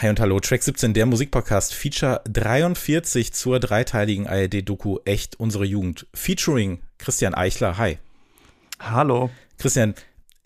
[0.00, 6.06] Hi und hallo, Track 17, der Musikpodcast, Feature 43 zur dreiteiligen ARD-Doku Echt unsere Jugend.
[6.14, 7.78] Featuring Christian Eichler.
[7.78, 7.98] Hi.
[8.78, 9.28] Hallo.
[9.58, 9.96] Christian,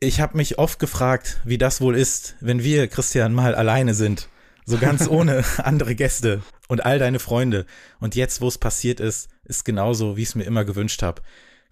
[0.01, 4.31] ich habe mich oft gefragt, wie das wohl ist, wenn wir, Christian, mal alleine sind.
[4.65, 7.67] So ganz ohne andere Gäste und all deine Freunde.
[8.01, 11.21] Und jetzt, wo es passiert ist, ist genauso, wie ich es mir immer gewünscht habe.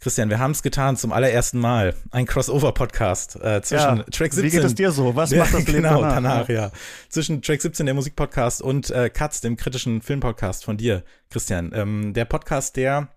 [0.00, 1.94] Christian, wir haben es getan zum allerersten Mal.
[2.10, 4.44] Ein Crossover-Podcast äh, zwischen ja, Track 17.
[4.44, 5.14] Wie geht es dir so?
[5.14, 6.14] Was ja, macht das Leben genau, danach?
[6.14, 6.72] danach ja.
[7.10, 11.72] Zwischen Track 17, der Musikpodcast, und äh, Katz, dem kritischen Filmpodcast von dir, Christian.
[11.74, 13.08] Ähm, der Podcast, der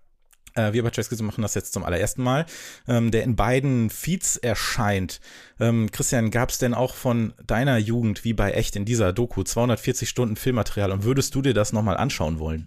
[0.56, 2.44] äh, wir bei Track 17 machen das jetzt zum allerersten Mal,
[2.86, 5.22] ähm, der in beiden Feeds erscheint.
[5.58, 9.42] Ähm, Christian, gab es denn auch von deiner Jugend wie bei Echt in dieser Doku
[9.42, 12.66] 240 Stunden Filmmaterial und würdest du dir das nochmal anschauen wollen?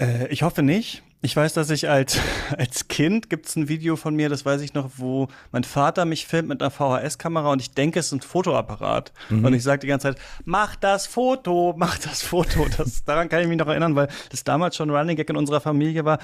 [0.00, 1.02] Äh, ich hoffe nicht.
[1.22, 2.18] Ich weiß, dass ich als,
[2.56, 6.04] als Kind gibt es ein Video von mir, das weiß ich noch, wo mein Vater
[6.04, 9.12] mich filmt mit einer VHS-Kamera und ich denke, es ist ein Fotoapparat.
[9.30, 9.44] Mhm.
[9.44, 12.66] Und ich sage die ganze Zeit, mach das Foto, mach das Foto.
[12.76, 15.60] Das, daran kann ich mich noch erinnern, weil das damals schon Running Gag in unserer
[15.60, 16.18] Familie war.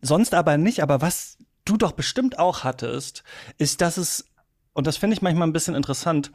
[0.00, 0.82] Sonst aber nicht.
[0.82, 3.24] Aber was du doch bestimmt auch hattest,
[3.58, 4.26] ist, dass es,
[4.72, 6.30] und das finde ich manchmal ein bisschen interessant,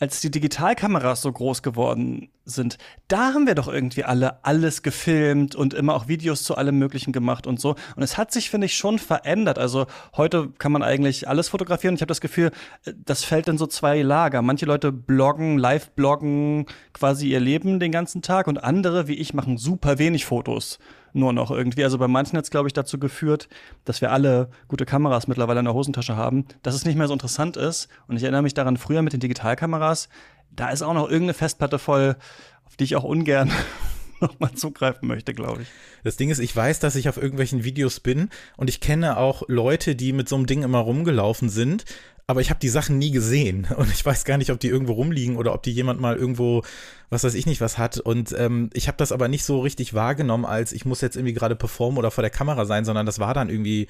[0.00, 5.54] als die Digitalkameras so groß geworden sind, da haben wir doch irgendwie alle alles gefilmt
[5.54, 7.76] und immer auch Videos zu allem Möglichen gemacht und so.
[7.96, 9.58] Und es hat sich, finde ich, schon verändert.
[9.58, 11.94] Also heute kann man eigentlich alles fotografieren.
[11.94, 12.50] Ich habe das Gefühl,
[12.96, 14.40] das fällt in so zwei Lager.
[14.40, 19.34] Manche Leute bloggen, live bloggen quasi ihr Leben den ganzen Tag und andere, wie ich,
[19.34, 20.78] machen super wenig Fotos
[21.12, 21.84] nur noch irgendwie.
[21.84, 23.48] Also bei manchen hat es, glaube ich, dazu geführt,
[23.84, 27.12] dass wir alle gute Kameras mittlerweile in der Hosentasche haben, dass es nicht mehr so
[27.12, 27.88] interessant ist.
[28.08, 30.08] Und ich erinnere mich daran, früher mit den Digitalkameras,
[30.50, 32.16] da ist auch noch irgendeine Festplatte voll,
[32.64, 33.50] auf die ich auch ungern
[34.20, 35.68] nochmal zugreifen möchte, glaube ich.
[36.04, 39.42] Das Ding ist, ich weiß, dass ich auf irgendwelchen Videos bin und ich kenne auch
[39.48, 41.84] Leute, die mit so einem Ding immer rumgelaufen sind,
[42.30, 44.92] aber ich habe die Sachen nie gesehen und ich weiß gar nicht, ob die irgendwo
[44.92, 46.62] rumliegen oder ob die jemand mal irgendwo,
[47.10, 47.98] was weiß ich nicht, was hat.
[47.98, 51.34] Und ähm, ich habe das aber nicht so richtig wahrgenommen, als ich muss jetzt irgendwie
[51.34, 53.88] gerade performen oder vor der Kamera sein, sondern das war dann irgendwie,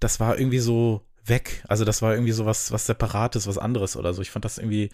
[0.00, 1.64] das war irgendwie so weg.
[1.68, 4.22] Also das war irgendwie so was, was Separates, was anderes oder so.
[4.22, 4.90] Ich fand das irgendwie,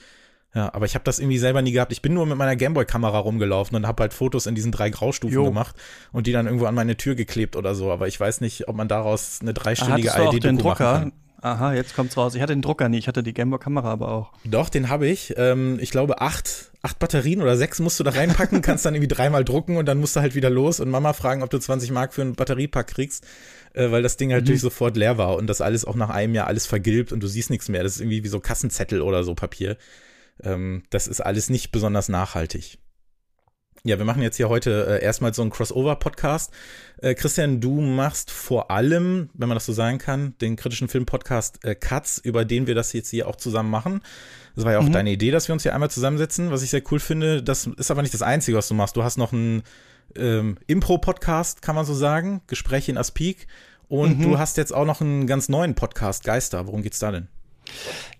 [0.54, 1.92] ja, aber ich habe das irgendwie selber nie gehabt.
[1.92, 5.34] Ich bin nur mit meiner Gameboy-Kamera rumgelaufen und habe halt Fotos in diesen drei Graustufen
[5.34, 5.44] jo.
[5.44, 5.74] gemacht
[6.12, 7.90] und die dann irgendwo an meine Tür geklebt oder so.
[7.90, 11.12] Aber ich weiß nicht, ob man daraus eine dreistündige ID-Doku machen kann.
[11.44, 12.34] Aha, jetzt kommt's raus.
[12.34, 14.32] Ich hatte den Drucker nie, ich hatte die Gameboy-Kamera aber auch.
[14.44, 15.34] Doch, den habe ich.
[15.36, 19.14] Ähm, ich glaube, acht, acht Batterien oder sechs musst du da reinpacken, kannst dann irgendwie
[19.14, 21.90] dreimal drucken und dann musst du halt wieder los und Mama fragen, ob du 20
[21.90, 23.26] Mark für einen Batteriepack kriegst,
[23.74, 24.44] äh, weil das Ding halt mhm.
[24.44, 27.26] natürlich sofort leer war und das alles auch nach einem Jahr alles vergilbt und du
[27.26, 27.82] siehst nichts mehr.
[27.82, 29.76] Das ist irgendwie wie so Kassenzettel oder so Papier.
[30.42, 32.78] Ähm, das ist alles nicht besonders nachhaltig.
[33.86, 36.50] Ja, wir machen jetzt hier heute äh, erstmal so einen Crossover-Podcast.
[37.02, 41.62] Äh, Christian, du machst vor allem, wenn man das so sagen kann, den kritischen Film-Podcast
[41.66, 44.00] äh, Katz, über den wir das jetzt hier auch zusammen machen.
[44.56, 44.92] Das war ja auch mhm.
[44.92, 47.42] deine Idee, dass wir uns hier einmal zusammensetzen, was ich sehr cool finde.
[47.42, 48.96] Das ist aber nicht das Einzige, was du machst.
[48.96, 49.62] Du hast noch einen
[50.16, 53.48] ähm, Impro-Podcast, kann man so sagen, Gespräche in Aspik.
[53.88, 54.22] Und mhm.
[54.22, 56.66] du hast jetzt auch noch einen ganz neuen Podcast, Geister.
[56.66, 57.28] Worum geht's da denn?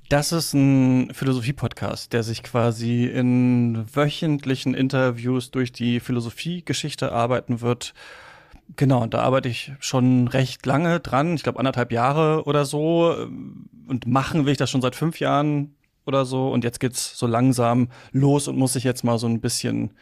[0.08, 7.94] Das ist ein Philosophie-Podcast, der sich quasi in wöchentlichen Interviews durch die Philosophiegeschichte arbeiten wird.
[8.76, 13.16] Genau, da arbeite ich schon recht lange dran, ich glaube anderthalb Jahre oder so.
[13.88, 16.50] Und machen will ich das schon seit fünf Jahren oder so.
[16.50, 19.92] Und jetzt geht's so langsam los und muss ich jetzt mal so ein bisschen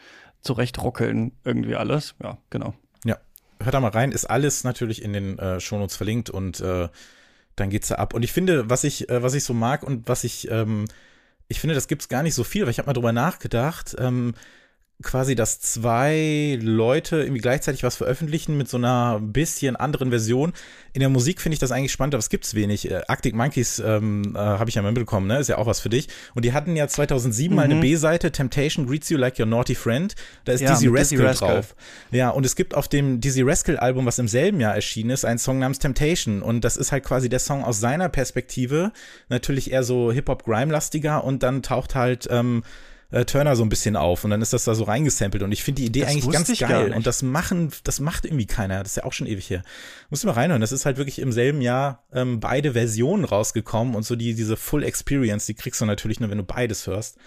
[0.41, 2.15] zurechtruckeln, irgendwie alles.
[2.21, 2.73] Ja, genau.
[3.05, 3.17] Ja,
[3.61, 6.89] hört da mal rein, ist alles natürlich in den äh, Shownotes verlinkt und äh,
[7.55, 8.13] dann geht's da ab.
[8.13, 10.85] Und ich finde, was ich, äh, was ich so mag und was ich, ähm,
[11.47, 13.95] ich finde, das gibt's gar nicht so viel, weil ich habe mal drüber nachgedacht.
[13.99, 14.33] Ähm,
[15.01, 20.53] quasi, dass zwei Leute irgendwie gleichzeitig was veröffentlichen mit so einer bisschen anderen Version.
[20.93, 22.89] In der Musik finde ich das eigentlich spannend, aber es gibt's wenig.
[22.89, 25.39] Äh, Arctic Monkeys ähm, äh, habe ich ja mal mitbekommen, ne?
[25.39, 26.07] Ist ja auch was für dich.
[26.35, 27.55] Und die hatten ja 2007 mhm.
[27.55, 27.81] mal eine mhm.
[27.81, 30.13] B-Seite, Temptation Greets You Like Your Naughty Friend.
[30.45, 31.75] Da ist ja, Dizzy Rascal, Dizzy Rascal drauf.
[32.11, 35.25] Ja, und es gibt auf dem Dizzy Rascal Album, was im selben Jahr erschienen ist,
[35.25, 36.41] einen Song namens Temptation.
[36.41, 38.91] Und das ist halt quasi der Song aus seiner Perspektive.
[39.29, 42.63] Natürlich eher so Hip-Hop-Grime-lastiger und dann taucht halt ähm,
[43.13, 45.63] äh, Turner so ein bisschen auf und dann ist das da so reingesampelt und ich
[45.63, 48.93] finde die Idee das eigentlich ganz geil und das machen, das macht irgendwie keiner, das
[48.93, 49.61] ist ja auch schon ewig her.
[50.09, 54.03] Muss mal reinhören, das ist halt wirklich im selben Jahr ähm, beide Versionen rausgekommen und
[54.03, 57.17] so die, diese Full Experience, die kriegst du natürlich nur, wenn du beides hörst.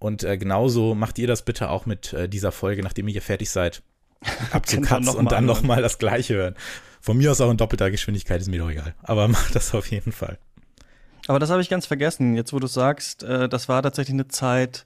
[0.00, 3.22] Und äh, genauso macht ihr das bitte auch mit äh, dieser Folge, nachdem ihr hier
[3.22, 3.82] fertig seid,
[4.52, 6.54] abzukatzen und dann nochmal das gleiche hören.
[7.00, 8.94] Von mir aus auch in doppelter Geschwindigkeit, ist mir doch egal.
[9.02, 10.38] Aber macht das auf jeden Fall.
[11.26, 12.34] Aber das habe ich ganz vergessen.
[12.34, 14.84] Jetzt, wo du sagst, äh, das war tatsächlich eine Zeit,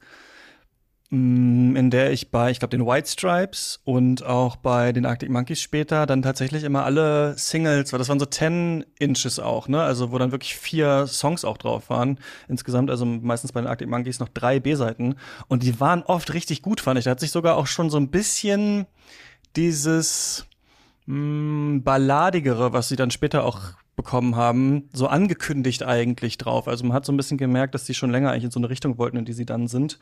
[1.13, 5.61] in der ich bei, ich glaube, den White Stripes und auch bei den Arctic Monkeys
[5.61, 9.83] später dann tatsächlich immer alle Singles, weil das waren so 10 Inches auch, ne?
[9.83, 12.19] Also wo dann wirklich vier Songs auch drauf waren.
[12.49, 15.17] Insgesamt, also meistens bei den Arctic Monkeys noch drei B-Seiten.
[15.49, 17.05] Und die waren oft richtig gut, fand ich.
[17.05, 18.87] Da hat sich sogar auch schon so ein bisschen
[19.55, 20.47] dieses
[21.05, 23.61] mh, mm, balladigere, was sie dann später auch
[23.97, 26.69] bekommen haben, so angekündigt eigentlich drauf.
[26.69, 28.71] Also man hat so ein bisschen gemerkt, dass sie schon länger eigentlich in so eine
[28.71, 29.99] Richtung wollten, in die sie dann sind.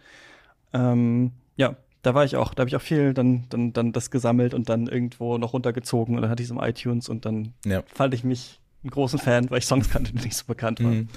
[0.72, 4.10] Ähm, ja, da war ich auch, da habe ich auch viel dann, dann, dann das
[4.10, 7.52] gesammelt und dann irgendwo noch runtergezogen und dann hatte ich es im iTunes und dann
[7.64, 7.82] ja.
[7.92, 10.94] fand ich mich einen großen Fan, weil ich Songs kannte, die nicht so bekannt waren.
[10.94, 11.08] Mhm.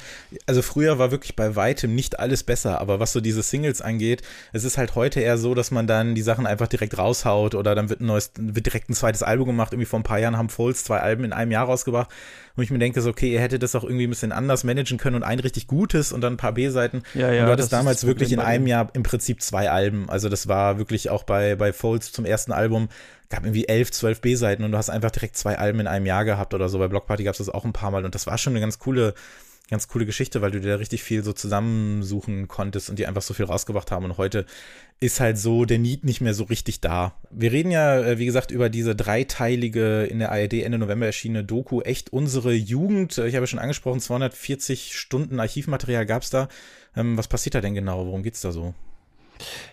[0.45, 4.21] Also früher war wirklich bei weitem nicht alles besser, aber was so diese Singles angeht,
[4.51, 7.73] es ist halt heute eher so, dass man dann die Sachen einfach direkt raushaut oder
[7.73, 9.71] dann wird ein neues, wird direkt ein zweites Album gemacht.
[9.71, 12.09] Irgendwie vor ein paar Jahren haben Foles zwei Alben in einem Jahr rausgebracht,
[12.57, 14.97] wo ich mir denke, so, okay, ihr hättet das auch irgendwie ein bisschen anders managen
[14.97, 17.03] können und ein richtig gutes und dann ein paar B-Seiten.
[17.13, 20.09] Ja, ja, und du hattest damals wirklich in einem Jahr im Prinzip zwei Alben.
[20.09, 22.89] Also das war wirklich auch bei, bei Foles zum ersten Album
[23.33, 26.23] gab irgendwie elf, zwölf B-Seiten und du hast einfach direkt zwei Alben in einem Jahr
[26.23, 26.77] gehabt oder so.
[26.77, 28.77] Bei Blockparty gab es das auch ein paar Mal und das war schon eine ganz
[28.77, 29.15] coole,
[29.71, 33.23] ganz coole Geschichte, weil du dir da richtig viel so zusammensuchen konntest und die einfach
[33.23, 34.05] so viel rausgebracht haben.
[34.05, 34.45] Und heute
[34.99, 37.15] ist halt so der Need nicht mehr so richtig da.
[37.31, 41.43] Wir reden ja, äh, wie gesagt, über diese dreiteilige in der ARD Ende November erschienene
[41.43, 43.17] Doku Echt unsere Jugend.
[43.17, 46.49] Ich habe schon angesprochen, 240 Stunden Archivmaterial gab es da.
[46.95, 48.05] Ähm, was passiert da denn genau?
[48.05, 48.75] Worum geht's da so?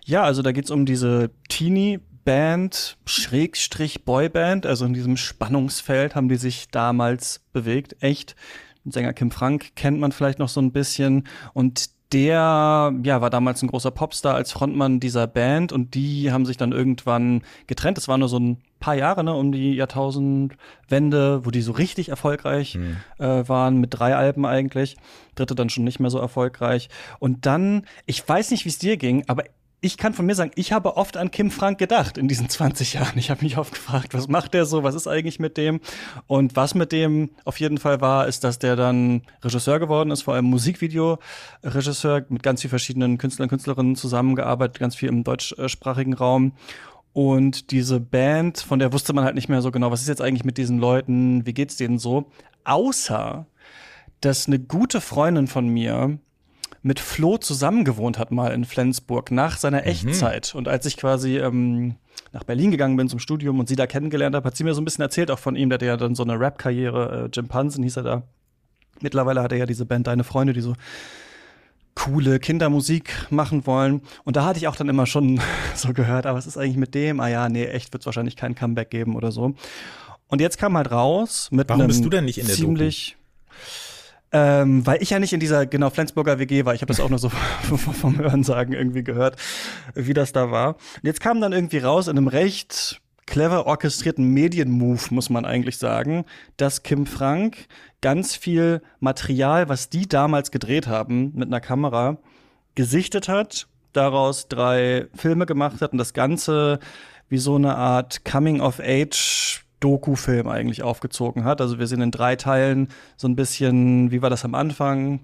[0.07, 6.15] Ja, also da geht es um diese Teenie Band, Schrägstrich Boyband, also in diesem Spannungsfeld
[6.15, 8.37] haben die sich damals bewegt, echt.
[8.85, 13.62] Sänger Kim Frank kennt man vielleicht noch so ein bisschen und der ja war damals
[13.62, 17.97] ein großer Popstar als Frontmann dieser Band und die haben sich dann irgendwann getrennt.
[17.97, 22.11] Das war nur so ein paar Jahre ne, um die Jahrtausendwende, wo die so richtig
[22.11, 22.97] erfolgreich mhm.
[23.19, 24.97] äh, waren mit drei Alben eigentlich.
[25.35, 26.91] Dritte dann schon nicht mehr so erfolgreich.
[27.19, 29.43] Und dann, ich weiß nicht, wie es dir ging, aber
[29.82, 32.94] ich kann von mir sagen, ich habe oft an Kim Frank gedacht in diesen 20
[32.94, 33.19] Jahren.
[33.19, 35.81] Ich habe mich oft gefragt, was macht der so, was ist eigentlich mit dem?
[36.27, 40.23] Und was mit dem auf jeden Fall war, ist, dass der dann Regisseur geworden ist,
[40.23, 46.15] vor allem Musikvideo-Regisseur, mit ganz vielen verschiedenen Künstlern und Künstlerinnen zusammengearbeitet, ganz viel im deutschsprachigen
[46.15, 46.53] Raum.
[47.12, 50.23] Und diese Band, von der wusste man halt nicht mehr so genau, was ist jetzt
[50.23, 52.31] eigentlich mit diesen Leuten, wie geht's denen so?
[52.65, 53.47] Außer,
[54.21, 56.19] dass eine gute Freundin von mir
[56.82, 59.88] mit Flo zusammengewohnt hat mal in Flensburg nach seiner mhm.
[59.88, 60.53] Echtzeit.
[60.53, 60.59] Mhm.
[60.59, 61.97] Und als ich quasi ähm,
[62.32, 64.81] nach Berlin gegangen bin zum Studium und sie da kennengelernt habe, hat sie mir so
[64.81, 67.49] ein bisschen erzählt auch von ihm, der hatte ja dann so eine Rap-Karriere, äh, Jim
[67.49, 68.23] Pansen hieß er da.
[69.00, 70.75] Mittlerweile hat er ja diese Band Deine Freunde, die so
[71.94, 74.03] coole Kindermusik machen wollen.
[74.25, 75.41] Und da hatte ich auch dann immer schon
[75.75, 77.21] so gehört, aber was ist eigentlich mit dem?
[77.21, 79.55] Ah ja, nee, echt wird es wahrscheinlich kein Comeback geben oder so.
[80.29, 83.21] Und jetzt kam halt raus mit Warum bist du denn nicht in der ziemlich Doku?
[84.32, 86.75] Ähm, weil ich ja nicht in dieser genau Flensburger WG war.
[86.75, 89.37] Ich habe das auch nur so vom Hörensagen irgendwie gehört,
[89.94, 90.77] wie das da war.
[90.77, 95.79] Und jetzt kam dann irgendwie raus in einem recht clever orchestrierten Medienmove, muss man eigentlich
[95.79, 96.25] sagen,
[96.56, 97.69] dass Kim Frank
[98.00, 102.19] ganz viel Material, was die damals gedreht haben mit einer Kamera,
[102.75, 106.81] gesichtet hat, daraus drei Filme gemacht hat und das Ganze
[107.29, 111.61] wie so eine Art Coming of Age Doku-Film eigentlich aufgezogen hat.
[111.61, 115.21] Also wir sehen in drei Teilen so ein bisschen, wie war das am Anfang,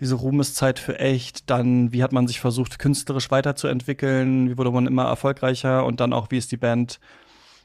[0.00, 4.86] diese Ruhmeszeit für echt, dann wie hat man sich versucht, künstlerisch weiterzuentwickeln, wie wurde man
[4.86, 7.00] immer erfolgreicher und dann auch, wie ist die Band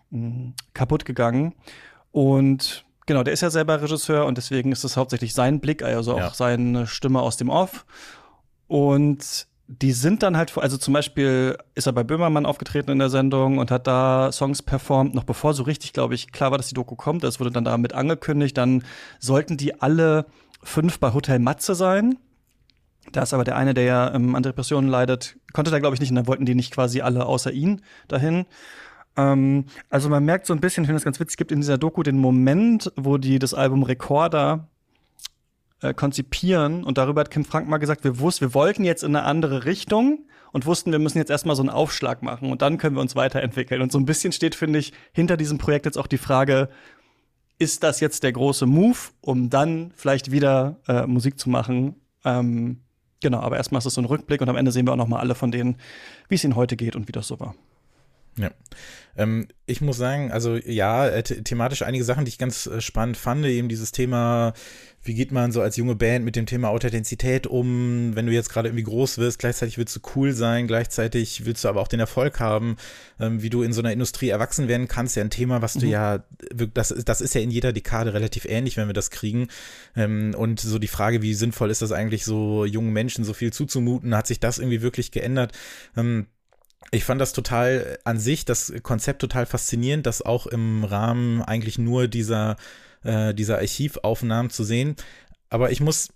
[0.10, 1.54] mh, hm, kaputt gegangen.
[2.12, 6.14] Und genau, der ist ja selber Regisseur und deswegen ist es hauptsächlich sein Blick, also
[6.14, 6.34] auch ja.
[6.34, 7.86] seine Stimme aus dem Off.
[8.68, 9.48] Und
[9.80, 13.58] die sind dann halt, also zum Beispiel ist er bei Böhmermann aufgetreten in der Sendung
[13.58, 16.74] und hat da Songs performt, noch bevor so richtig, glaube ich, klar war, dass die
[16.74, 17.24] Doku kommt.
[17.24, 18.58] Das wurde dann damit angekündigt.
[18.58, 18.84] Dann
[19.20, 20.26] sollten die alle
[20.62, 22.18] fünf bei Hotel Matze sein.
[23.14, 26.02] Da ist aber der eine, der ja ähm, an Depressionen leidet, konnte da, glaube ich,
[26.02, 26.10] nicht.
[26.10, 28.46] Und dann wollten die nicht quasi alle außer ihn dahin.
[29.16, 31.78] Ähm, also man merkt so ein bisschen, ich finde das ganz witzig, gibt in dieser
[31.78, 34.68] Doku den Moment, wo die das Album Recorder
[35.82, 36.84] äh, konzipieren.
[36.84, 39.66] Und darüber hat Kim Frank mal gesagt, wir wussten, wir wollten jetzt in eine andere
[39.66, 43.02] Richtung und wussten, wir müssen jetzt erstmal so einen Aufschlag machen und dann können wir
[43.02, 43.82] uns weiterentwickeln.
[43.82, 46.70] Und so ein bisschen steht, finde ich, hinter diesem Projekt jetzt auch die Frage,
[47.58, 51.96] ist das jetzt der große Move, um dann vielleicht wieder äh, Musik zu machen?
[52.26, 52.82] Ähm,
[53.22, 55.08] genau, aber erstmal ist es so ein Rückblick und am Ende sehen wir auch noch
[55.08, 55.76] mal alle von denen,
[56.28, 57.56] wie es ihnen heute geht und wie das so war.
[58.38, 58.52] Ja.
[59.18, 63.18] Ähm, ich muss sagen, also ja, äh, thematisch einige Sachen, die ich ganz äh, spannend
[63.18, 64.54] fand, eben dieses Thema,
[65.04, 68.50] wie geht man so als junge Band mit dem Thema Authentizität um, wenn du jetzt
[68.50, 72.00] gerade irgendwie groß wirst, gleichzeitig willst du cool sein, gleichzeitig willst du aber auch den
[72.00, 72.78] Erfolg haben,
[73.20, 75.86] ähm, wie du in so einer Industrie erwachsen werden kannst, ja ein Thema, was du
[75.86, 75.92] mhm.
[75.92, 76.24] ja,
[76.74, 79.50] das, das ist ja in jeder Dekade relativ ähnlich, wenn wir das kriegen.
[79.96, 83.52] Ähm, und so die Frage, wie sinnvoll ist das eigentlich so jungen Menschen so viel
[83.52, 85.52] zuzumuten, hat sich das irgendwie wirklich geändert?
[85.98, 86.28] Ähm,
[86.90, 91.78] ich fand das total an sich, das Konzept total faszinierend, das auch im Rahmen eigentlich
[91.78, 92.58] nur dieser,
[93.04, 94.96] äh, dieser Archivaufnahmen zu sehen.
[95.50, 96.10] Aber ich muss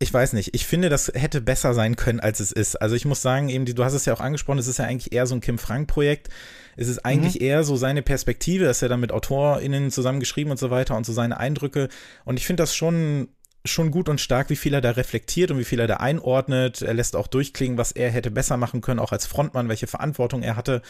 [0.00, 2.76] ich weiß nicht, ich finde, das hätte besser sein können, als es ist.
[2.76, 5.12] Also ich muss sagen, eben, du hast es ja auch angesprochen, es ist ja eigentlich
[5.12, 6.28] eher so ein Kim Frank-Projekt.
[6.76, 7.46] Es ist eigentlich mhm.
[7.46, 11.12] eher so seine Perspektive, dass er dann mit AutorInnen zusammengeschrieben und so weiter und so
[11.12, 11.88] seine Eindrücke.
[12.24, 13.28] Und ich finde das schon
[13.64, 16.82] schon gut und stark, wie viel er da reflektiert und wie viel er da einordnet.
[16.82, 20.42] Er lässt auch durchklingen, was er hätte besser machen können, auch als Frontmann, welche Verantwortung
[20.42, 20.82] er hatte.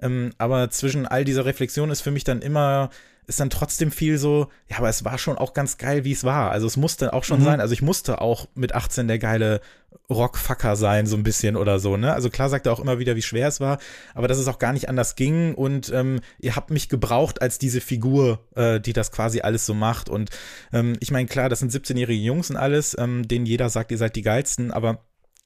[0.00, 2.90] Ähm, aber zwischen all dieser Reflexion ist für mich dann immer
[3.26, 6.24] ist dann trotzdem viel so, ja, aber es war schon auch ganz geil, wie es
[6.24, 6.50] war.
[6.50, 7.44] Also es musste auch schon mhm.
[7.44, 7.60] sein.
[7.60, 9.60] Also ich musste auch mit 18 der geile
[10.08, 12.12] Rockfucker sein, so ein bisschen oder so, ne?
[12.12, 13.78] Also klar sagt er auch immer wieder, wie schwer es war,
[14.14, 17.58] aber dass es auch gar nicht anders ging und ähm, ihr habt mich gebraucht als
[17.58, 20.08] diese Figur, äh, die das quasi alles so macht.
[20.08, 20.30] Und
[20.72, 23.98] ähm, ich meine, klar, das sind 17-jährige Jungs und alles, ähm, denen jeder sagt, ihr
[23.98, 25.00] seid die geilsten, aber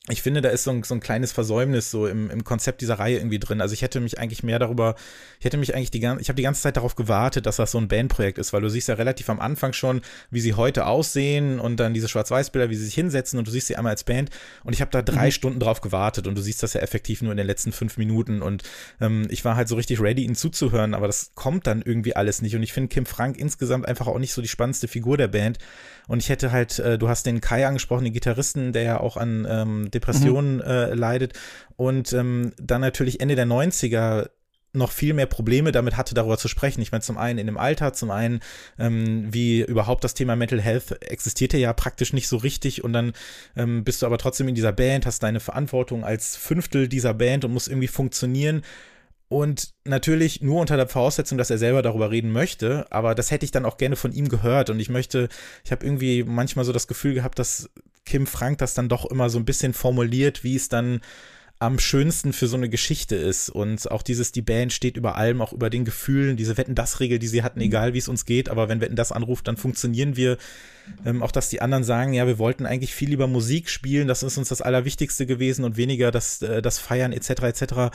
[0.09, 2.99] ich finde, da ist so ein, so ein kleines Versäumnis so im, im Konzept dieser
[2.99, 3.61] Reihe irgendwie drin.
[3.61, 4.95] Also ich hätte mich eigentlich mehr darüber,
[5.39, 7.73] ich hätte mich eigentlich die ganze, ich habe die ganze Zeit darauf gewartet, dass das
[7.73, 10.87] so ein Bandprojekt ist, weil du siehst ja relativ am Anfang schon, wie sie heute
[10.87, 14.05] aussehen und dann diese Schwarz-Weiß-Bilder, wie sie sich hinsetzen und du siehst sie einmal als
[14.05, 14.31] Band
[14.65, 15.33] und ich habe da drei mhm.
[15.33, 18.41] Stunden drauf gewartet und du siehst das ja effektiv nur in den letzten fünf Minuten
[18.41, 18.63] und
[19.03, 22.41] ähm, ich war halt so richtig ready, ihnen zuzuhören, aber das kommt dann irgendwie alles
[22.41, 25.29] nicht und ich finde Kim Frank insgesamt einfach auch nicht so die spannendste Figur der
[25.29, 25.59] Band
[26.11, 29.17] und ich hätte halt, äh, du hast den Kai angesprochen, den Gitarristen, der ja auch
[29.17, 30.63] an ähm, Depressionen mhm.
[30.63, 31.35] äh, leidet.
[31.77, 34.29] Und ähm, dann natürlich Ende der 90er
[34.73, 36.81] noch viel mehr Probleme damit hatte, darüber zu sprechen.
[36.81, 38.41] Ich meine, zum einen in dem Alter, zum einen,
[38.77, 43.13] ähm, wie überhaupt das Thema Mental Health existierte ja praktisch nicht so richtig und dann
[43.55, 47.45] ähm, bist du aber trotzdem in dieser Band, hast deine Verantwortung als Fünftel dieser Band
[47.45, 48.63] und musst irgendwie funktionieren
[49.31, 53.45] und natürlich nur unter der Voraussetzung, dass er selber darüber reden möchte, aber das hätte
[53.45, 54.71] ich dann auch gerne von ihm gehört.
[54.71, 55.29] Und ich möchte,
[55.65, 57.71] ich habe irgendwie manchmal so das Gefühl gehabt, dass
[58.05, 61.01] Kim Frank das dann doch immer so ein bisschen formuliert, wie es dann
[61.61, 63.51] am schönsten für so eine Geschichte ist.
[63.51, 67.29] Und auch dieses, die Band steht über allem, auch über den Gefühlen, diese Wetten-Das-Regel, die
[67.29, 70.39] sie hatten, egal wie es uns geht, aber wenn Wetten-Das anruft, dann funktionieren wir.
[71.07, 74.25] Ähm, auch, dass die anderen sagen, ja, wir wollten eigentlich viel lieber Musik spielen, das
[74.25, 77.31] ist uns das Allerwichtigste gewesen und weniger das, äh, das Feiern etc.
[77.43, 77.91] etc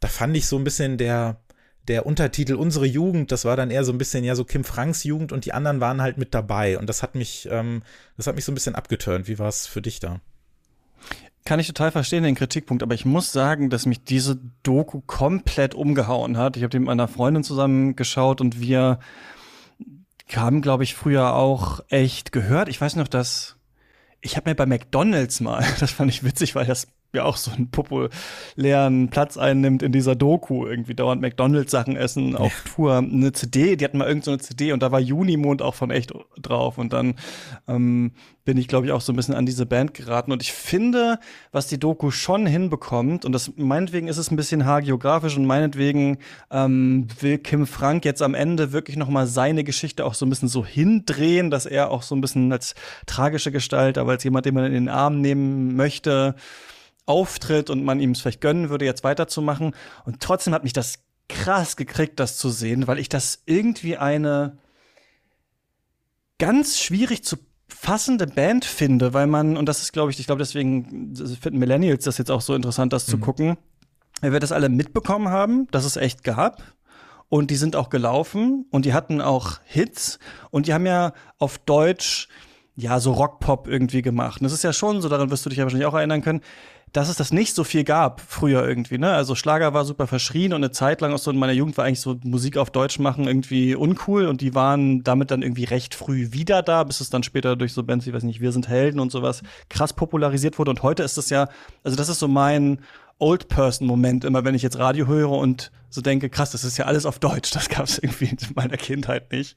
[0.00, 1.40] da fand ich so ein bisschen der,
[1.88, 5.04] der Untertitel Unsere Jugend, das war dann eher so ein bisschen ja so Kim Franks
[5.04, 6.78] Jugend und die anderen waren halt mit dabei.
[6.78, 7.82] Und das hat mich, ähm,
[8.16, 9.28] das hat mich so ein bisschen abgeturnt.
[9.28, 10.20] Wie war es für dich da?
[11.44, 15.74] Kann ich total verstehen, den Kritikpunkt, aber ich muss sagen, dass mich diese Doku komplett
[15.74, 16.56] umgehauen hat.
[16.56, 18.98] Ich habe die mit meiner Freundin zusammen geschaut und wir
[20.36, 22.68] haben, glaube ich, früher auch echt gehört.
[22.68, 23.56] Ich weiß noch, dass
[24.20, 27.50] ich habe mir bei McDonald's mal, das fand ich witzig, weil das ja auch so
[27.50, 30.66] einen populären Platz einnimmt in dieser Doku.
[30.66, 32.72] Irgendwie dauernd McDonalds-Sachen essen auf ja.
[32.74, 32.96] Tour.
[32.98, 36.12] Eine CD, die hatten mal irgendeine so CD und da war Junimond auch von echt
[36.36, 36.76] drauf.
[36.76, 37.14] Und dann
[37.66, 38.12] ähm,
[38.44, 40.32] bin ich, glaube ich, auch so ein bisschen an diese Band geraten.
[40.32, 41.18] Und ich finde,
[41.52, 46.18] was die Doku schon hinbekommt, und das meinetwegen ist es ein bisschen hagiografisch und meinetwegen
[46.50, 50.30] ähm, will Kim Frank jetzt am Ende wirklich noch mal seine Geschichte auch so ein
[50.30, 52.74] bisschen so hindrehen, dass er auch so ein bisschen als
[53.06, 56.34] tragische Gestalt, aber als jemand, den man in den Arm nehmen möchte,
[57.08, 59.74] auftritt und man ihm es vielleicht gönnen würde, jetzt weiterzumachen.
[60.04, 64.58] Und trotzdem hat mich das krass gekriegt, das zu sehen, weil ich das irgendwie eine
[66.38, 67.36] ganz schwierig zu
[67.68, 72.04] fassende Band finde, weil man, und das ist, glaube ich, ich glaube, deswegen finden Millennials
[72.04, 73.10] das jetzt auch so interessant, das mhm.
[73.10, 73.58] zu gucken,
[74.20, 76.62] weil wir das alle mitbekommen haben, dass es echt gab.
[77.30, 80.18] Und die sind auch gelaufen und die hatten auch Hits
[80.50, 82.28] und die haben ja auf Deutsch
[82.74, 84.40] ja so Rockpop irgendwie gemacht.
[84.40, 86.40] Und das ist ja schon so, daran wirst du dich ja wahrscheinlich auch erinnern können
[86.92, 88.98] dass es das nicht so viel gab früher irgendwie.
[88.98, 89.10] Ne?
[89.10, 91.84] Also Schlager war super verschrien und eine Zeit lang auch so in meiner Jugend war
[91.84, 95.94] eigentlich so Musik auf Deutsch machen irgendwie uncool und die waren damit dann irgendwie recht
[95.94, 98.68] früh wieder da, bis es dann später durch so Bands wie, weiß nicht, Wir sind
[98.68, 100.70] Helden und sowas krass popularisiert wurde.
[100.70, 101.48] Und heute ist es ja,
[101.84, 102.80] also das ist so mein
[103.18, 107.04] Old-Person-Moment, immer wenn ich jetzt Radio höre und so denke, krass, das ist ja alles
[107.04, 109.56] auf Deutsch, das gab es irgendwie in meiner Kindheit nicht.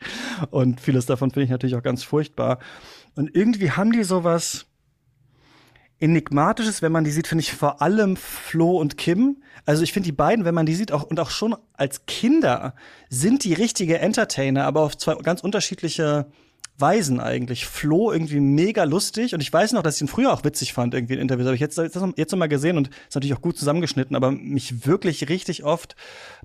[0.50, 2.60] Und vieles davon finde ich natürlich auch ganz furchtbar.
[3.16, 4.66] Und irgendwie haben die sowas
[6.02, 9.38] Enigmatisches, wenn man die sieht, finde ich vor allem Flo und Kim.
[9.66, 12.74] Also ich finde die beiden, wenn man die sieht, auch und auch schon als Kinder
[13.10, 16.26] sind die richtige Entertainer, aber auf zwei ganz unterschiedliche
[16.78, 17.66] Weisen eigentlich.
[17.66, 20.94] Flo irgendwie mega lustig und ich weiß noch, dass ich ihn früher auch witzig fand,
[20.94, 21.46] irgendwie in Interviews.
[21.46, 24.32] Habe ich jetzt, jetzt, jetzt noch mal gesehen und ist natürlich auch gut zusammengeschnitten, aber
[24.32, 25.96] mich wirklich richtig oft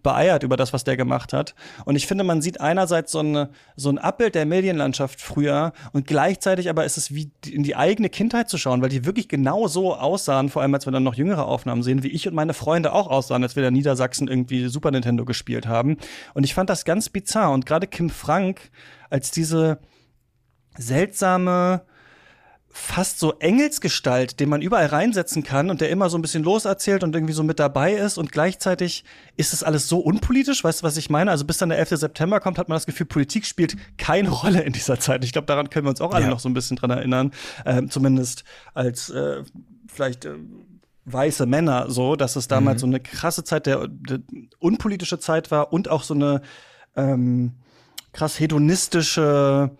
[0.02, 1.54] beeiert über das, was der gemacht hat.
[1.84, 6.06] Und ich finde, man sieht einerseits so, eine, so ein Abbild der Medienlandschaft früher und
[6.06, 9.68] gleichzeitig aber ist es wie in die eigene Kindheit zu schauen, weil die wirklich genau
[9.68, 12.54] so aussahen, vor allem als wir dann noch jüngere Aufnahmen sehen, wie ich und meine
[12.54, 15.96] Freunde auch aussahen, als wir in Niedersachsen irgendwie Super Nintendo gespielt haben.
[16.34, 17.52] Und ich fand das ganz bizarr.
[17.52, 18.70] Und gerade Kim Frank
[19.10, 19.78] als diese
[20.78, 21.82] seltsame
[22.76, 27.02] fast so Engelsgestalt, den man überall reinsetzen kann und der immer so ein bisschen loserzählt
[27.02, 29.02] und irgendwie so mit dabei ist und gleichzeitig
[29.36, 31.30] ist das alles so unpolitisch, weißt du, was ich meine?
[31.30, 31.96] Also bis dann der 11.
[31.96, 35.24] September kommt, hat man das Gefühl, Politik spielt keine Rolle in dieser Zeit.
[35.24, 36.30] Ich glaube, daran können wir uns auch alle ja.
[36.30, 37.32] noch so ein bisschen dran erinnern,
[37.64, 39.42] ähm, zumindest als äh,
[39.88, 40.34] vielleicht äh,
[41.06, 42.80] weiße Männer so, dass es damals mhm.
[42.80, 44.18] so eine krasse Zeit der, der,
[44.58, 46.42] unpolitische Zeit war und auch so eine
[46.94, 47.54] ähm,
[48.12, 49.70] krass hedonistische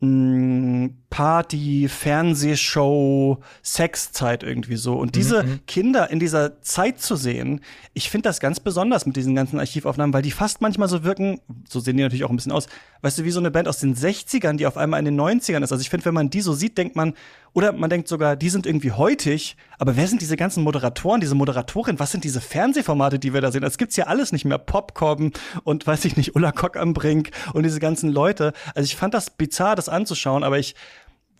[0.00, 4.94] 嗯 Party, Fernsehshow, Sexzeit irgendwie so.
[4.94, 5.60] Und diese mhm.
[5.68, 7.60] Kinder in dieser Zeit zu sehen,
[7.92, 11.40] ich finde das ganz besonders mit diesen ganzen Archivaufnahmen, weil die fast manchmal so wirken,
[11.68, 12.66] so sehen die natürlich auch ein bisschen aus,
[13.02, 15.62] weißt du, wie so eine Band aus den 60ern, die auf einmal in den 90ern
[15.62, 15.70] ist.
[15.70, 17.14] Also ich finde, wenn man die so sieht, denkt man,
[17.52, 21.36] oder man denkt sogar, die sind irgendwie heutig, aber wer sind diese ganzen Moderatoren, diese
[21.36, 23.62] Moderatorin, was sind diese Fernsehformate, die wir da sehen?
[23.62, 24.58] Das gibt's ja alles nicht mehr.
[24.58, 28.52] Popcorn und weiß ich nicht, Ulla Kock am Brink und diese ganzen Leute.
[28.74, 30.74] Also ich fand das bizarr, das anzuschauen, aber ich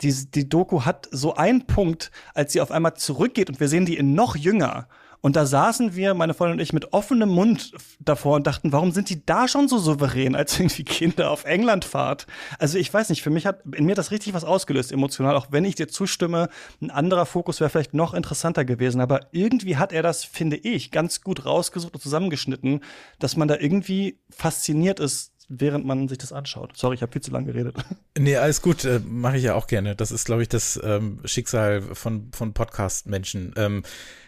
[0.01, 3.85] die, die Doku hat so einen Punkt, als sie auf einmal zurückgeht und wir sehen
[3.85, 4.87] die in noch jünger.
[5.25, 8.91] Und da saßen wir, meine Freundin und ich, mit offenem Mund davor und dachten, warum
[8.91, 12.27] sind die da schon so souverän, als irgendwie Kinder auf Englandfahrt?
[12.59, 15.47] Also ich weiß nicht, für mich hat in mir das richtig was ausgelöst, emotional, auch
[15.49, 16.49] wenn ich dir zustimme,
[16.79, 19.01] ein anderer Fokus wäre vielleicht noch interessanter gewesen.
[19.01, 22.81] Aber irgendwie hat er das, finde ich, ganz gut rausgesucht und zusammengeschnitten,
[23.17, 26.75] dass man da irgendwie fasziniert ist, während man sich das anschaut.
[26.77, 27.75] Sorry, ich habe viel zu lange geredet.
[28.17, 29.93] Nee, alles gut, äh, mache ich ja auch gerne.
[29.93, 33.53] Das ist, glaube ich, das ähm, Schicksal von, von Podcast-Menschen.
[33.57, 33.83] Ähm,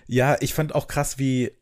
[0.08, 1.54] ja, ich fand auch krass, wie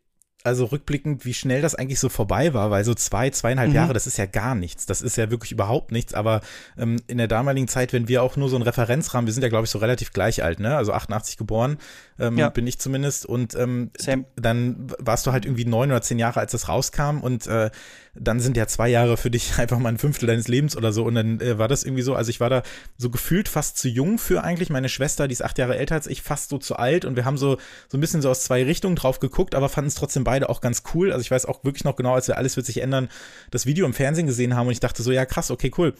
[0.46, 3.76] also rückblickend, wie schnell das eigentlich so vorbei war, weil so zwei, zweieinhalb mhm.
[3.76, 4.86] Jahre, das ist ja gar nichts.
[4.86, 6.14] Das ist ja wirklich überhaupt nichts.
[6.14, 6.42] Aber
[6.78, 9.50] ähm, in der damaligen Zeit, wenn wir auch nur so einen Referenzrahmen, wir sind ja,
[9.50, 10.78] glaube ich, so relativ gleich alt, ne?
[10.78, 11.80] Also 88 geboren,
[12.20, 12.50] ähm, ja.
[12.50, 13.26] bin ich zumindest.
[13.26, 13.90] Und ähm,
[14.36, 17.22] dann warst du halt irgendwie neun oder zehn Jahre, als das rauskam.
[17.22, 17.72] Und äh,
[18.16, 21.04] dann sind ja zwei Jahre für dich einfach mal ein Fünftel deines Lebens oder so.
[21.04, 22.64] Und dann äh, war das irgendwie so, also ich war da
[22.98, 24.70] so gefühlt fast zu jung für eigentlich.
[24.70, 27.06] Meine Schwester, die ist acht Jahre älter als ich, fast so zu alt.
[27.06, 27.58] Und wir haben so,
[27.88, 30.62] so ein bisschen so aus zwei Richtungen drauf geguckt, aber fanden es trotzdem beide auch
[30.62, 31.12] ganz cool.
[31.12, 33.10] Also ich weiß auch wirklich noch genau, als wir alles wird sich ändern,
[33.52, 35.94] das Video im Fernsehen gesehen haben und ich dachte so, ja krass, okay, cool.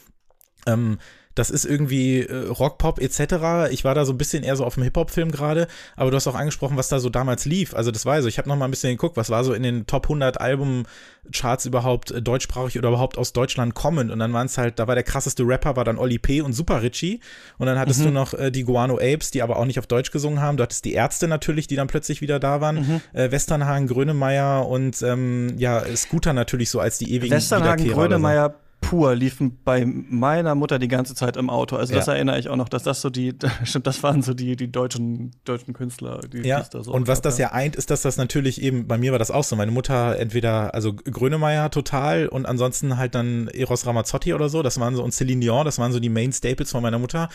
[0.66, 0.98] Ähm,
[1.36, 3.70] das ist irgendwie äh, Rock-Pop etc.
[3.70, 6.26] Ich war da so ein bisschen eher so auf dem Hip-Hop-Film gerade, aber du hast
[6.26, 7.74] auch angesprochen, was da so damals lief.
[7.74, 9.62] Also das war so, ich habe noch mal ein bisschen geguckt, was war so in
[9.62, 14.10] den Top 100 Album-Charts überhaupt äh, deutschsprachig oder überhaupt aus Deutschland kommend.
[14.10, 16.40] Und dann waren es halt, da war der krasseste Rapper, war dann Oli P.
[16.40, 17.20] und Super Richie.
[17.58, 18.04] Und dann hattest mhm.
[18.04, 20.56] du noch äh, die Guano Apes, die aber auch nicht auf Deutsch gesungen haben.
[20.56, 22.76] Du hattest die Ärzte natürlich, die dann plötzlich wieder da waren.
[22.76, 23.00] Mhm.
[23.12, 29.14] Äh, Westernhagen, Grönemeyer und ähm, ja, Scooter natürlich so als die ewigen Westernhagen, Grönemeyer, pur
[29.14, 31.76] liefen bei meiner Mutter die ganze Zeit im Auto.
[31.76, 32.14] Also das ja.
[32.14, 33.34] erinnere ich auch noch, dass das so die,
[33.64, 36.62] stimmt, das waren so die, die deutschen, deutschen Künstler, die ja.
[36.62, 36.92] da so.
[36.92, 39.44] Und was das ja eint, ist, dass das natürlich eben, bei mir war das auch
[39.44, 39.56] so.
[39.56, 44.62] Meine Mutter entweder, also Grönemeyer total und ansonsten halt dann Eros Ramazzotti oder so.
[44.62, 47.28] Das waren so, und Celine Dion, das waren so die Main Staples von meiner Mutter.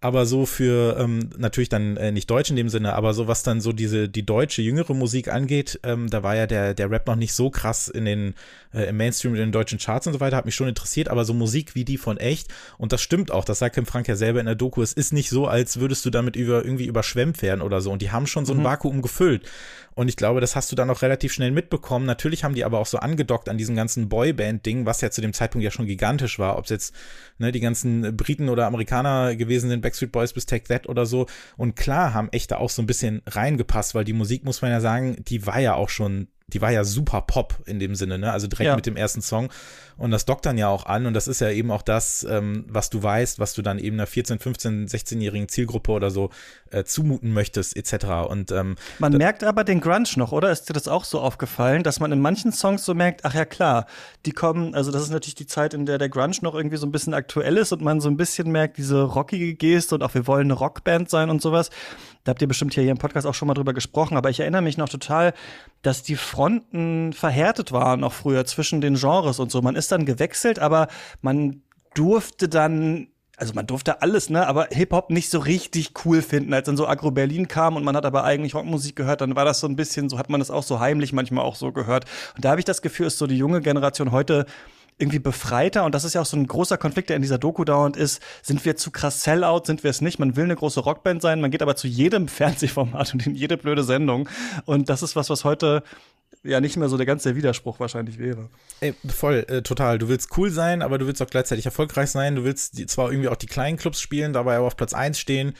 [0.00, 3.42] Aber so für, ähm, natürlich dann äh, nicht Deutsch in dem Sinne, aber so was
[3.42, 7.06] dann so diese, die deutsche, jüngere Musik angeht, ähm, da war ja der, der Rap
[7.06, 8.34] noch nicht so krass in den,
[8.72, 11.08] äh, im Mainstream, in den deutschen Charts und so weiter, hat mich schon interessiert interessiert,
[11.08, 14.06] aber so Musik wie die von echt, und das stimmt auch, das sagt Kim Frank
[14.06, 16.86] ja selber in der Doku, es ist nicht so, als würdest du damit über, irgendwie
[16.86, 17.90] überschwemmt werden oder so.
[17.90, 18.64] Und die haben schon so ein mhm.
[18.64, 19.48] Vakuum gefüllt.
[19.94, 22.04] Und ich glaube, das hast du dann auch relativ schnell mitbekommen.
[22.04, 25.32] Natürlich haben die aber auch so angedockt an diesem ganzen Boyband-Ding, was ja zu dem
[25.32, 26.58] Zeitpunkt ja schon gigantisch war.
[26.58, 26.94] Ob es jetzt
[27.38, 31.26] ne, die ganzen Briten oder Amerikaner gewesen sind, Backstreet Boys bis Take That oder so.
[31.56, 34.72] Und klar haben echt da auch so ein bisschen reingepasst, weil die Musik, muss man
[34.72, 38.18] ja sagen, die war ja auch schon die war ja super Pop in dem Sinne,
[38.18, 38.30] ne?
[38.30, 38.76] Also direkt ja.
[38.76, 39.48] mit dem ersten Song.
[39.96, 41.06] Und das dockt dann ja auch an.
[41.06, 43.96] Und das ist ja eben auch das, ähm, was du weißt, was du dann eben
[43.96, 46.30] einer 14, 15, 16-jährigen Zielgruppe oder so
[46.70, 48.28] äh, zumuten möchtest, etc.
[48.28, 50.50] Und ähm, man merkt aber den Grunge noch, oder?
[50.50, 53.44] Ist dir das auch so aufgefallen, dass man in manchen Songs so merkt, ach ja
[53.44, 53.86] klar,
[54.26, 56.86] die kommen, also das ist natürlich die Zeit, in der der Grunge noch irgendwie so
[56.86, 60.14] ein bisschen aktuell ist und man so ein bisschen merkt, diese rockige Geste und auch
[60.14, 61.70] wir wollen eine Rockband sein und sowas.
[62.24, 64.40] Da habt ihr bestimmt hier, hier im Podcast auch schon mal drüber gesprochen, aber ich
[64.40, 65.34] erinnere mich noch total,
[65.82, 69.62] dass die Fronten verhärtet waren auch früher zwischen den Genres und so.
[69.62, 70.88] Man ist dann gewechselt, aber
[71.22, 71.62] man
[71.94, 76.52] durfte dann also man durfte alles, ne, aber Hip-Hop nicht so richtig cool finden.
[76.54, 79.44] Als dann so Agro Berlin kam und man hat aber eigentlich Rockmusik gehört, dann war
[79.44, 82.04] das so ein bisschen, so hat man das auch so heimlich manchmal auch so gehört.
[82.36, 84.46] Und da habe ich das Gefühl, ist so die junge Generation heute
[84.98, 85.84] irgendwie befreiter.
[85.84, 88.22] Und das ist ja auch so ein großer Konflikt, der in dieser Doku dauernd ist.
[88.42, 89.62] Sind wir zu krass Sellout?
[89.64, 90.18] Sind wir es nicht?
[90.18, 93.56] Man will eine große Rockband sein, man geht aber zu jedem Fernsehformat und in jede
[93.56, 94.28] blöde Sendung.
[94.64, 95.82] Und das ist was, was heute
[96.44, 98.48] ja nicht mehr so der ganze Widerspruch wahrscheinlich wäre.
[98.80, 99.98] Ey, voll, äh, total.
[99.98, 102.36] Du willst cool sein, aber du willst auch gleichzeitig erfolgreich sein.
[102.36, 105.18] Du willst die, zwar irgendwie auch die kleinen Clubs spielen, dabei aber auf Platz 1
[105.18, 105.54] stehen.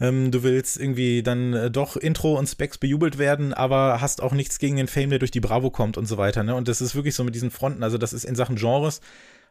[0.00, 4.32] Ähm, du willst irgendwie dann äh, doch Intro und Specs bejubelt werden, aber hast auch
[4.32, 6.42] nichts gegen den Fame, der durch die Bravo kommt und so weiter.
[6.42, 6.54] Ne?
[6.54, 7.82] Und das ist wirklich so mit diesen Fronten.
[7.82, 9.00] Also, das ist in Sachen Genres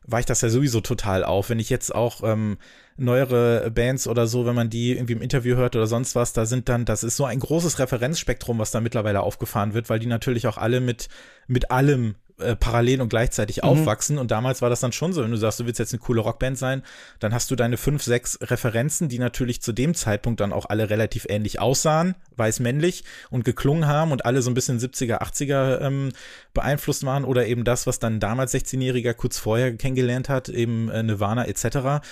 [0.06, 1.50] weicht das ja sowieso total auf.
[1.50, 2.58] Wenn ich jetzt auch ähm,
[2.98, 6.46] neuere Bands oder so, wenn man die irgendwie im Interview hört oder sonst was, da
[6.46, 10.08] sind dann, das ist so ein großes Referenzspektrum, was da mittlerweile aufgefahren wird, weil die
[10.08, 11.10] natürlich auch alle mit,
[11.48, 13.69] mit allem äh, parallel und gleichzeitig mhm.
[13.69, 14.17] aufwachsen.
[14.17, 16.22] Und damals war das dann schon so, wenn du sagst, du willst jetzt eine coole
[16.22, 16.84] Rockband sein,
[17.19, 20.89] dann hast du deine fünf, sechs Referenzen, die natürlich zu dem Zeitpunkt dann auch alle
[20.89, 26.10] relativ ähnlich aussahen, weiß-männlich und geklungen haben und alle so ein bisschen 70er, 80er ähm,
[26.54, 31.04] beeinflusst waren oder eben das, was dann damals 16-Jähriger kurz vorher kennengelernt hat, eben äh,
[31.04, 32.04] Nirvana etc.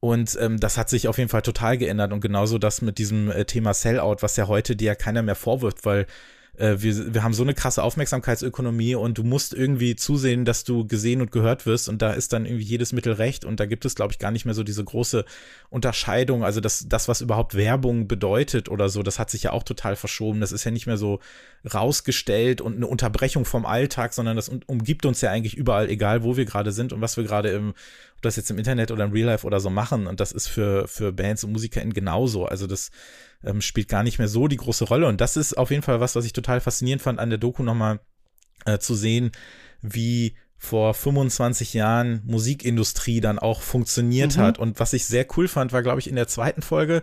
[0.00, 3.30] Und ähm, das hat sich auf jeden Fall total geändert und genauso das mit diesem
[3.30, 6.06] äh, Thema Sellout, was ja heute dir ja keiner mehr vorwirft, weil
[6.58, 10.86] äh, wir, wir haben so eine krasse Aufmerksamkeitsökonomie und du musst irgendwie zusehen, dass du
[10.86, 13.84] gesehen und gehört wirst und da ist dann irgendwie jedes Mittel recht und da gibt
[13.84, 15.24] es, glaube ich, gar nicht mehr so diese große
[15.70, 19.62] Unterscheidung, also das, das, was überhaupt Werbung bedeutet oder so, das hat sich ja auch
[19.62, 21.20] total verschoben, das ist ja nicht mehr so
[21.72, 26.36] rausgestellt und eine Unterbrechung vom Alltag, sondern das umgibt uns ja eigentlich überall, egal wo
[26.36, 27.74] wir gerade sind und was wir gerade im,
[28.22, 30.88] das jetzt im Internet oder im Real Life oder so machen und das ist für,
[30.88, 32.90] für Bands und MusikerInnen genauso, also das
[33.44, 35.06] ähm, spielt gar nicht mehr so die große Rolle.
[35.06, 37.62] Und das ist auf jeden Fall was, was ich total faszinierend fand, an der Doku
[37.62, 38.00] nochmal
[38.64, 39.32] äh, zu sehen,
[39.80, 44.40] wie vor 25 Jahren Musikindustrie dann auch funktioniert mhm.
[44.40, 44.58] hat.
[44.58, 47.02] Und was ich sehr cool fand, war, glaube ich, in der zweiten Folge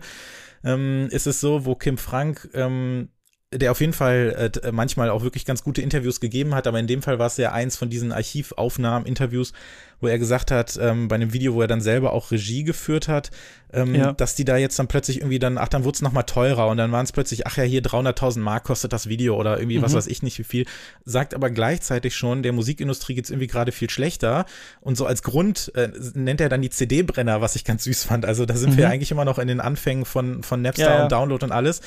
[0.62, 3.08] ähm, ist es so, wo Kim Frank ähm,
[3.52, 6.88] der auf jeden Fall äh, manchmal auch wirklich ganz gute Interviews gegeben hat, aber in
[6.88, 9.52] dem Fall war es ja eins von diesen Archivaufnahmen, Interviews,
[10.00, 13.08] wo er gesagt hat, ähm, bei einem Video, wo er dann selber auch Regie geführt
[13.08, 13.30] hat,
[13.72, 14.12] ähm, ja.
[14.12, 16.76] dass die da jetzt dann plötzlich irgendwie dann, ach, dann wurde es nochmal teurer und
[16.76, 19.82] dann waren es plötzlich, ach ja, hier 300.000 Mark kostet das Video oder irgendwie mhm.
[19.82, 20.66] was weiß ich nicht wie viel,
[21.04, 24.46] sagt aber gleichzeitig schon, der Musikindustrie geht's irgendwie gerade viel schlechter
[24.80, 28.24] und so als Grund äh, nennt er dann die CD-Brenner, was ich ganz süß fand,
[28.24, 28.78] also da sind mhm.
[28.78, 31.02] wir eigentlich immer noch in den Anfängen von, von Napster ja, ja.
[31.04, 31.80] und Download und alles,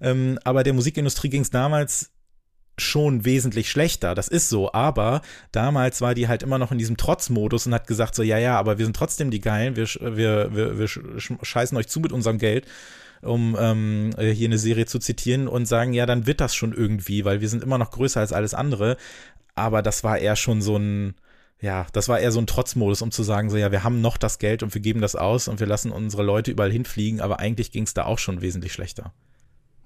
[0.00, 2.10] ähm, aber der Musikindustrie ging's damals
[2.78, 4.14] schon wesentlich schlechter.
[4.14, 7.86] Das ist so, aber damals war die halt immer noch in diesem Trotzmodus und hat
[7.86, 11.76] gesagt so, ja, ja, aber wir sind trotzdem die Geilen, wir, wir, wir, wir scheißen
[11.78, 12.66] euch zu mit unserem Geld
[13.22, 17.24] um ähm, hier eine Serie zu zitieren und sagen, ja, dann wird das schon irgendwie,
[17.24, 18.96] weil wir sind immer noch größer als alles andere.
[19.54, 21.14] Aber das war eher schon so ein,
[21.60, 24.18] ja, das war eher so ein Trotzmodus, um zu sagen, so ja, wir haben noch
[24.18, 27.40] das Geld und wir geben das aus und wir lassen unsere Leute überall hinfliegen, aber
[27.40, 29.12] eigentlich ging es da auch schon wesentlich schlechter.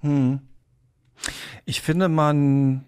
[0.01, 0.41] Hm.
[1.65, 2.85] Ich finde, man,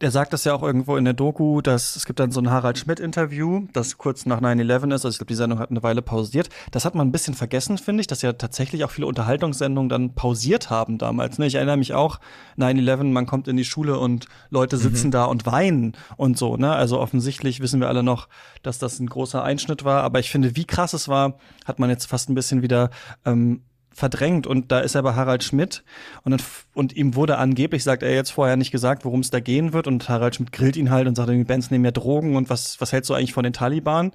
[0.00, 2.50] er sagt das ja auch irgendwo in der Doku, dass es gibt dann so ein
[2.50, 5.04] Harald Schmidt-Interview, das kurz nach 9-11 ist.
[5.04, 6.48] Also ich glaube, die Sendung hat eine Weile pausiert.
[6.72, 10.14] Das hat man ein bisschen vergessen, finde ich, dass ja tatsächlich auch viele Unterhaltungssendungen dann
[10.14, 11.38] pausiert haben damals.
[11.38, 11.46] Ne?
[11.46, 12.20] Ich erinnere mich auch,
[12.58, 15.12] 9-11, man kommt in die Schule und Leute sitzen mhm.
[15.12, 16.56] da und weinen und so.
[16.56, 16.72] Ne?
[16.72, 18.28] Also offensichtlich wissen wir alle noch,
[18.62, 20.02] dass das ein großer Einschnitt war.
[20.02, 22.90] Aber ich finde, wie krass es war, hat man jetzt fast ein bisschen wieder
[23.24, 23.62] ähm,
[23.94, 25.84] verdrängt und da ist er bei Harald Schmidt
[26.22, 26.40] und, dann,
[26.74, 29.86] und ihm wurde angeblich, sagt er jetzt vorher nicht gesagt, worum es da gehen wird
[29.86, 32.80] und Harald Schmidt grillt ihn halt und sagt, die Bands nehmen ja Drogen und was,
[32.80, 34.12] was hältst du eigentlich von den Taliban?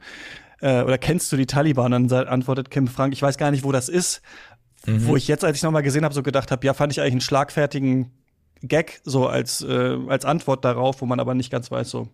[0.61, 1.91] Äh, oder kennst du die Taliban?
[1.91, 4.21] Dann antwortet Kim Frank, ich weiß gar nicht, wo das ist.
[4.85, 5.07] Mhm.
[5.07, 7.13] Wo ich jetzt, als ich nochmal gesehen habe, so gedacht habe, ja, fand ich eigentlich
[7.13, 8.11] einen schlagfertigen
[8.61, 12.09] Gag so als, äh, als Antwort darauf, wo man aber nicht ganz weiß, so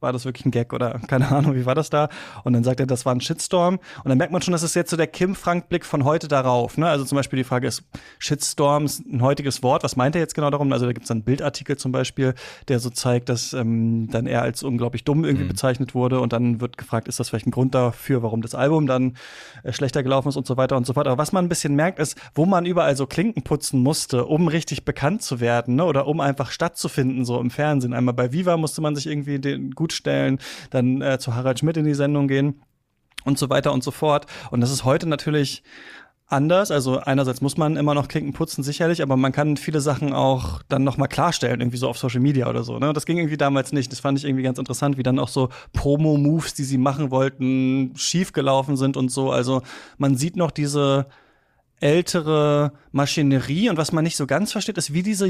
[0.00, 2.08] war das wirklich ein Gag oder keine Ahnung, wie war das da?
[2.44, 3.78] Und dann sagt er, das war ein Shitstorm.
[4.02, 6.78] Und dann merkt man schon, das ist jetzt so der Kim-Frank-Blick von heute darauf.
[6.78, 6.88] Ne?
[6.88, 7.84] Also zum Beispiel die Frage ist,
[8.18, 9.84] Shitstorm ist ein heutiges Wort.
[9.84, 10.72] Was meint er jetzt genau darum?
[10.72, 12.34] Also da gibt es einen Bildartikel zum Beispiel,
[12.68, 15.48] der so zeigt, dass ähm, dann er als unglaublich dumm irgendwie mhm.
[15.48, 16.20] bezeichnet wurde.
[16.20, 19.16] Und dann wird gefragt, ist das vielleicht ein Grund dafür, warum das Album dann
[19.62, 21.06] äh, schlechter gelaufen ist und so weiter und so fort.
[21.06, 24.48] Aber was man ein bisschen merkt, ist, wo man überall so Klinken putzen musste, um
[24.48, 25.84] richtig bekannt zu werden ne?
[25.84, 27.92] oder um einfach stattzufinden, so im Fernsehen.
[27.92, 30.38] Einmal bei Viva musste man sich irgendwie den gut gut stellen,
[30.70, 32.62] dann äh, zu Harald Schmidt in die Sendung gehen
[33.24, 34.26] und so weiter und so fort.
[34.50, 35.62] Und das ist heute natürlich
[36.26, 36.70] anders.
[36.70, 40.62] Also einerseits muss man immer noch Klinken putzen, sicherlich, aber man kann viele Sachen auch
[40.68, 42.78] dann noch mal klarstellen, irgendwie so auf Social Media oder so.
[42.78, 42.92] Ne?
[42.92, 43.90] Das ging irgendwie damals nicht.
[43.90, 47.92] Das fand ich irgendwie ganz interessant, wie dann auch so Promo-Moves, die sie machen wollten,
[47.96, 49.32] schiefgelaufen sind und so.
[49.32, 49.62] Also
[49.98, 51.06] man sieht noch diese
[51.80, 55.26] ältere Maschinerie und was man nicht so ganz versteht, ist, wie diese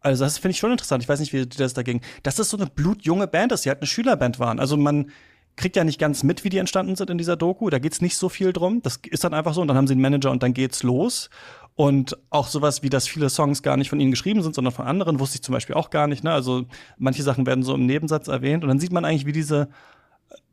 [0.00, 1.02] also das finde ich schon interessant.
[1.02, 2.00] Ich weiß nicht, wie das da ging.
[2.22, 4.60] Dass das so eine blutjunge Band ist, die halt eine Schülerband waren.
[4.60, 5.10] Also man
[5.56, 7.68] kriegt ja nicht ganz mit, wie die entstanden sind in dieser Doku.
[7.68, 8.80] Da geht's nicht so viel drum.
[8.82, 9.60] Das ist dann einfach so.
[9.60, 11.30] Und dann haben sie einen Manager und dann geht's los.
[11.74, 14.86] Und auch sowas wie, dass viele Songs gar nicht von ihnen geschrieben sind, sondern von
[14.86, 16.24] anderen, wusste ich zum Beispiel auch gar nicht.
[16.24, 16.32] Ne?
[16.32, 16.64] Also
[16.96, 18.64] manche Sachen werden so im Nebensatz erwähnt.
[18.64, 19.68] Und dann sieht man eigentlich, wie diese,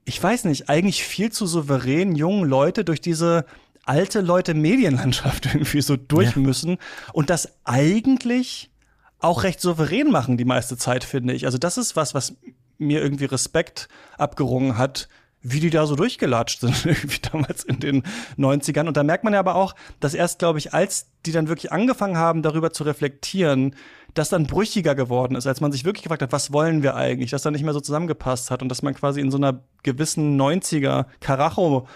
[0.05, 3.45] ich weiß nicht, eigentlich viel zu souveränen jungen Leute durch diese
[3.86, 6.41] alte Leute Medienlandschaft irgendwie so durch ja.
[6.41, 6.77] müssen.
[7.13, 8.71] Und das eigentlich
[9.19, 11.45] auch recht souverän machen die meiste Zeit, finde ich.
[11.45, 12.36] Also das ist was, was
[12.78, 15.08] mir irgendwie Respekt abgerungen hat,
[15.47, 18.04] wie die da so durchgelatscht sind, irgendwie damals in den
[18.38, 18.88] 90ern.
[18.88, 21.71] Und da merkt man ja aber auch, dass erst, glaube ich, als die dann wirklich
[21.71, 23.75] angefangen haben, darüber zu reflektieren,
[24.15, 27.32] das dann brüchiger geworden ist, als man sich wirklich gefragt hat, was wollen wir eigentlich,
[27.32, 30.39] dass dann nicht mehr so zusammengepasst hat und dass man quasi in so einer gewissen
[30.39, 31.88] 90er Karacho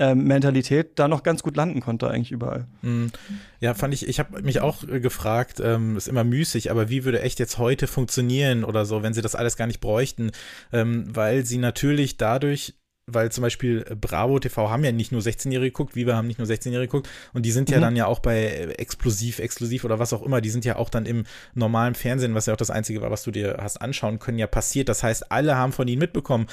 [0.00, 2.66] ähm, Mentalität da noch ganz gut landen konnte eigentlich überall.
[2.80, 3.12] Mhm.
[3.60, 7.04] Ja, fand ich, ich habe mich auch äh, gefragt, ähm, ist immer müßig, aber wie
[7.04, 10.30] würde echt jetzt heute funktionieren oder so, wenn sie das alles gar nicht bräuchten,
[10.72, 12.74] ähm, weil sie natürlich dadurch
[13.14, 16.46] weil zum Beispiel Bravo TV haben ja nicht nur 16-Jährige geguckt, Viva haben nicht nur
[16.46, 17.74] 16-Jährige geguckt und die sind mhm.
[17.74, 20.76] ja dann ja auch bei äh, Explosiv, Exklusiv oder was auch immer, die sind ja
[20.76, 23.78] auch dann im normalen Fernsehen, was ja auch das Einzige war, was du dir hast
[23.78, 24.88] anschauen können, ja passiert.
[24.88, 26.46] Das heißt, alle haben von ihnen mitbekommen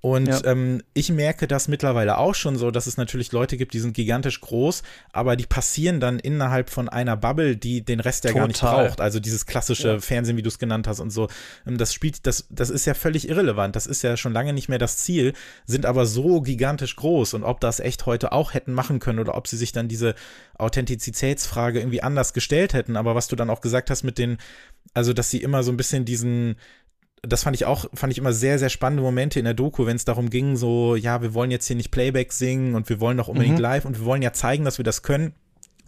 [0.00, 0.44] und ja.
[0.44, 3.92] ähm, ich merke das mittlerweile auch schon so, dass es natürlich Leute gibt, die sind
[3.92, 4.82] gigantisch groß,
[5.12, 8.42] aber die passieren dann innerhalb von einer Bubble, die den Rest ja Total.
[8.42, 9.00] gar nicht braucht.
[9.00, 10.00] Also dieses klassische ja.
[10.00, 11.28] Fernsehen, wie du es genannt hast und so.
[11.66, 13.76] Ähm, das spielt, das, das ist ja völlig irrelevant.
[13.76, 15.34] Das ist ja schon lange nicht mehr das Ziel,
[15.66, 17.34] sind aber so gigantisch groß.
[17.34, 20.14] Und ob das echt heute auch hätten machen können oder ob sie sich dann diese
[20.56, 22.96] Authentizitätsfrage irgendwie anders gestellt hätten.
[22.96, 24.38] Aber was du dann auch gesagt hast mit den,
[24.94, 26.56] also dass sie immer so ein bisschen diesen,
[27.22, 29.96] das fand ich auch, fand ich immer sehr, sehr spannende Momente in der Doku, wenn
[29.96, 33.18] es darum ging, so, ja, wir wollen jetzt hier nicht Playback singen und wir wollen
[33.18, 33.62] doch unbedingt mhm.
[33.62, 35.34] live und wir wollen ja zeigen, dass wir das können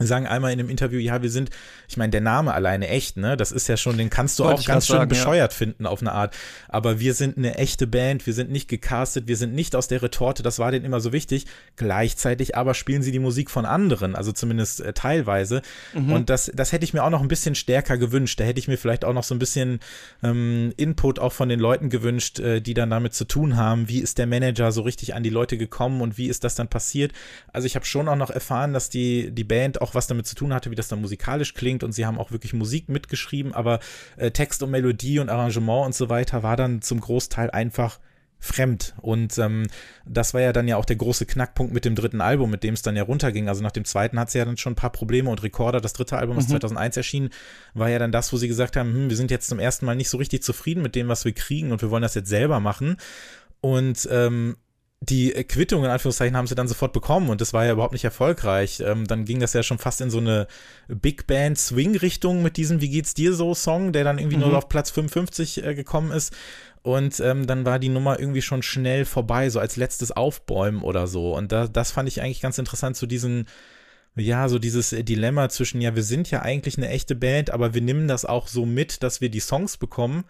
[0.07, 1.51] sagen einmal in einem Interview, ja, wir sind,
[1.89, 3.37] ich meine, der Name alleine echt, ne?
[3.37, 5.57] Das ist ja schon, den kannst du Wollte auch ganz schön sagen, bescheuert ja.
[5.57, 6.37] finden auf eine Art.
[6.69, 10.03] Aber wir sind eine echte Band, wir sind nicht gecastet, wir sind nicht aus der
[10.03, 11.47] Retorte, das war denen immer so wichtig.
[11.77, 15.63] Gleichzeitig aber spielen sie die Musik von anderen, also zumindest äh, teilweise.
[15.95, 16.13] Mhm.
[16.13, 18.39] Und das, das hätte ich mir auch noch ein bisschen stärker gewünscht.
[18.41, 19.81] Da hätte ich mir vielleicht auch noch so ein bisschen
[20.23, 23.89] ähm, Input auch von den Leuten gewünscht, äh, die dann damit zu tun haben.
[23.89, 26.69] Wie ist der Manager so richtig an die Leute gekommen und wie ist das dann
[26.69, 27.13] passiert?
[27.53, 30.35] Also ich habe schon auch noch erfahren, dass die, die Band auch was damit zu
[30.35, 33.81] tun hatte, wie das dann musikalisch klingt und sie haben auch wirklich Musik mitgeschrieben, aber
[34.17, 37.99] äh, Text und Melodie und Arrangement und so weiter war dann zum Großteil einfach
[38.43, 38.95] fremd.
[39.01, 39.69] Und ähm,
[40.05, 42.75] das war ja dann ja auch der große Knackpunkt mit dem dritten Album, mit dem
[42.75, 43.49] es dann ja runterging.
[43.49, 45.93] Also nach dem zweiten hat sie ja dann schon ein paar Probleme und Recorder, das
[45.93, 46.53] dritte Album, das mhm.
[46.53, 47.31] 2001 erschien,
[47.73, 49.95] war ja dann das, wo sie gesagt haben, hm, wir sind jetzt zum ersten Mal
[49.95, 52.59] nicht so richtig zufrieden mit dem, was wir kriegen und wir wollen das jetzt selber
[52.59, 52.97] machen.
[53.61, 54.57] Und ähm,
[55.05, 58.05] die Quittung in Anführungszeichen haben sie dann sofort bekommen und das war ja überhaupt nicht
[58.05, 58.79] erfolgreich.
[58.79, 60.47] Ähm, dann ging das ja schon fast in so eine
[60.87, 64.43] Big Band Swing Richtung mit diesem Wie geht's dir so Song, der dann irgendwie mhm.
[64.43, 66.33] nur auf Platz 55 äh, gekommen ist.
[66.83, 71.09] Und ähm, dann war die Nummer irgendwie schon schnell vorbei, so als letztes Aufbäumen oder
[71.09, 71.37] so.
[71.37, 73.49] Und da, das fand ich eigentlich ganz interessant, so diesen,
[74.15, 77.83] ja, so dieses Dilemma zwischen, ja, wir sind ja eigentlich eine echte Band, aber wir
[77.83, 80.25] nehmen das auch so mit, dass wir die Songs bekommen.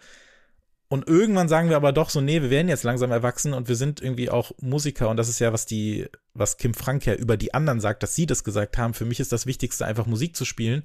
[0.93, 3.75] Und irgendwann sagen wir aber doch so, nee, wir werden jetzt langsam erwachsen und wir
[3.75, 5.09] sind irgendwie auch Musiker.
[5.09, 8.13] Und das ist ja, was die, was Kim Frank ja über die anderen sagt, dass
[8.13, 8.93] sie das gesagt haben.
[8.93, 10.83] Für mich ist das Wichtigste, einfach Musik zu spielen.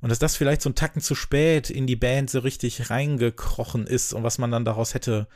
[0.00, 3.86] Und dass das vielleicht so ein Tacken zu spät in die Band so richtig reingekrochen
[3.86, 5.28] ist und was man dann daraus hätte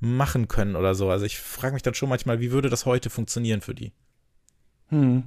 [0.00, 1.08] machen können oder so.
[1.08, 3.92] Also ich frage mich dann schon manchmal, wie würde das heute funktionieren für die?
[4.88, 5.22] Hm.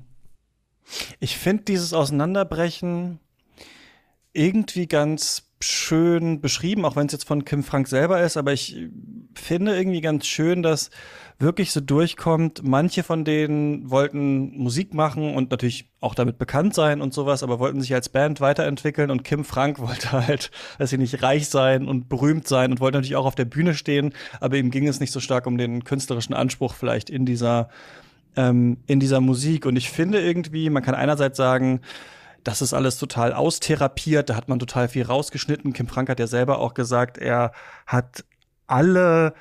[1.22, 3.20] Ich finde dieses Auseinanderbrechen
[4.34, 8.90] irgendwie ganz schön beschrieben, auch wenn es jetzt von Kim Frank selber ist, aber ich
[9.34, 10.90] finde irgendwie ganz schön, dass
[11.40, 17.02] wirklich so durchkommt, manche von denen wollten Musik machen und natürlich auch damit bekannt sein
[17.02, 20.98] und sowas, aber wollten sich als Band weiterentwickeln und Kim Frank wollte halt, dass sie
[20.98, 24.58] nicht reich sein und berühmt sein und wollte natürlich auch auf der Bühne stehen, aber
[24.58, 27.70] ihm ging es nicht so stark um den künstlerischen Anspruch vielleicht in dieser
[28.38, 29.66] ähm, in dieser Musik.
[29.66, 31.80] Und ich finde irgendwie, man kann einerseits sagen,
[32.46, 35.74] das ist alles total austherapiert, da hat man total viel rausgeschnitten.
[35.74, 37.52] Kim Frank hat ja selber auch gesagt, er
[37.88, 38.24] hat
[38.68, 39.34] alle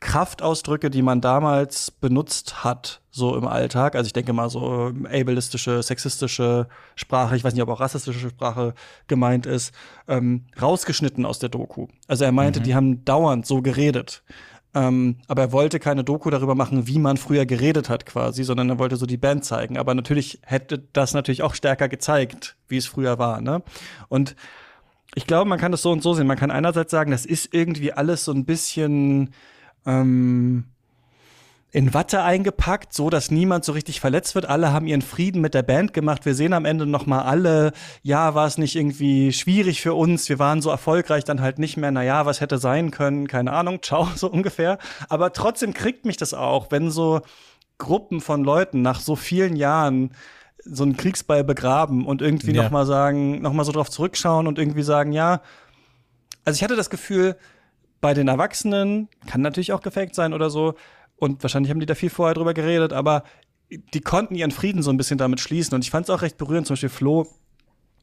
[0.00, 3.96] Kraftausdrücke, die man damals benutzt hat, so im Alltag.
[3.96, 8.30] Also ich denke mal so ähm, ableistische, sexistische Sprache, ich weiß nicht, ob auch rassistische
[8.30, 8.74] Sprache
[9.08, 9.74] gemeint ist,
[10.06, 11.88] ähm, rausgeschnitten aus der Doku.
[12.06, 12.64] Also er meinte, mhm.
[12.64, 14.22] die haben dauernd so geredet.
[14.78, 18.70] Ähm, aber er wollte keine Doku darüber machen, wie man früher geredet hat quasi, sondern
[18.70, 19.76] er wollte so die Band zeigen.
[19.76, 23.40] Aber natürlich hätte das natürlich auch stärker gezeigt, wie es früher war.
[23.40, 23.62] Ne?
[24.08, 24.36] Und
[25.16, 26.28] ich glaube, man kann das so und so sehen.
[26.28, 29.34] Man kann einerseits sagen, das ist irgendwie alles so ein bisschen
[29.84, 30.66] ähm,
[31.78, 34.46] in Watte eingepackt, so dass niemand so richtig verletzt wird.
[34.46, 36.26] Alle haben ihren Frieden mit der Band gemacht.
[36.26, 37.70] Wir sehen am Ende noch mal alle,
[38.02, 40.28] ja, war es nicht irgendwie schwierig für uns.
[40.28, 41.92] Wir waren so erfolgreich, dann halt nicht mehr.
[41.92, 43.28] Na ja, was hätte sein können?
[43.28, 43.78] Keine Ahnung.
[43.82, 44.78] Ciao, so ungefähr.
[45.08, 47.20] Aber trotzdem kriegt mich das auch, wenn so
[47.78, 50.10] Gruppen von Leuten nach so vielen Jahren
[50.64, 52.64] so einen Kriegsball begraben und irgendwie ja.
[52.64, 55.42] noch mal sagen, noch mal so drauf zurückschauen und irgendwie sagen, ja.
[56.44, 57.36] Also ich hatte das Gefühl,
[58.00, 60.74] bei den Erwachsenen kann natürlich auch gefaked sein oder so
[61.18, 63.24] und wahrscheinlich haben die da viel vorher drüber geredet, aber
[63.70, 65.74] die konnten ihren Frieden so ein bisschen damit schließen.
[65.74, 66.66] Und ich fand es auch recht berührend.
[66.66, 67.26] Zum Beispiel Flo,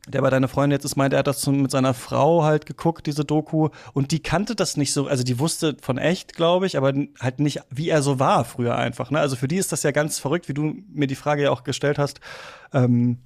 [0.07, 3.07] der bei deiner Freundin jetzt ist, meinte, er hat das mit seiner Frau halt geguckt,
[3.07, 3.69] diese Doku.
[3.93, 7.39] Und die kannte das nicht so, also die wusste von echt, glaube ich, aber halt
[7.39, 9.09] nicht, wie er so war früher einfach.
[9.09, 9.19] Ne?
[9.19, 11.63] Also für die ist das ja ganz verrückt, wie du mir die Frage ja auch
[11.63, 12.19] gestellt hast.
[12.73, 13.17] Ähm,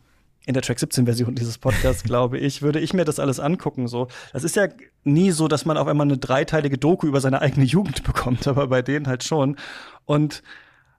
[0.45, 3.87] in der Track 17 Version dieses Podcasts, glaube ich, würde ich mir das alles angucken.
[3.87, 4.67] So, das ist ja
[5.03, 8.67] nie so, dass man auf einmal eine dreiteilige Doku über seine eigene Jugend bekommt, aber
[8.67, 9.57] bei denen halt schon.
[10.05, 10.41] Und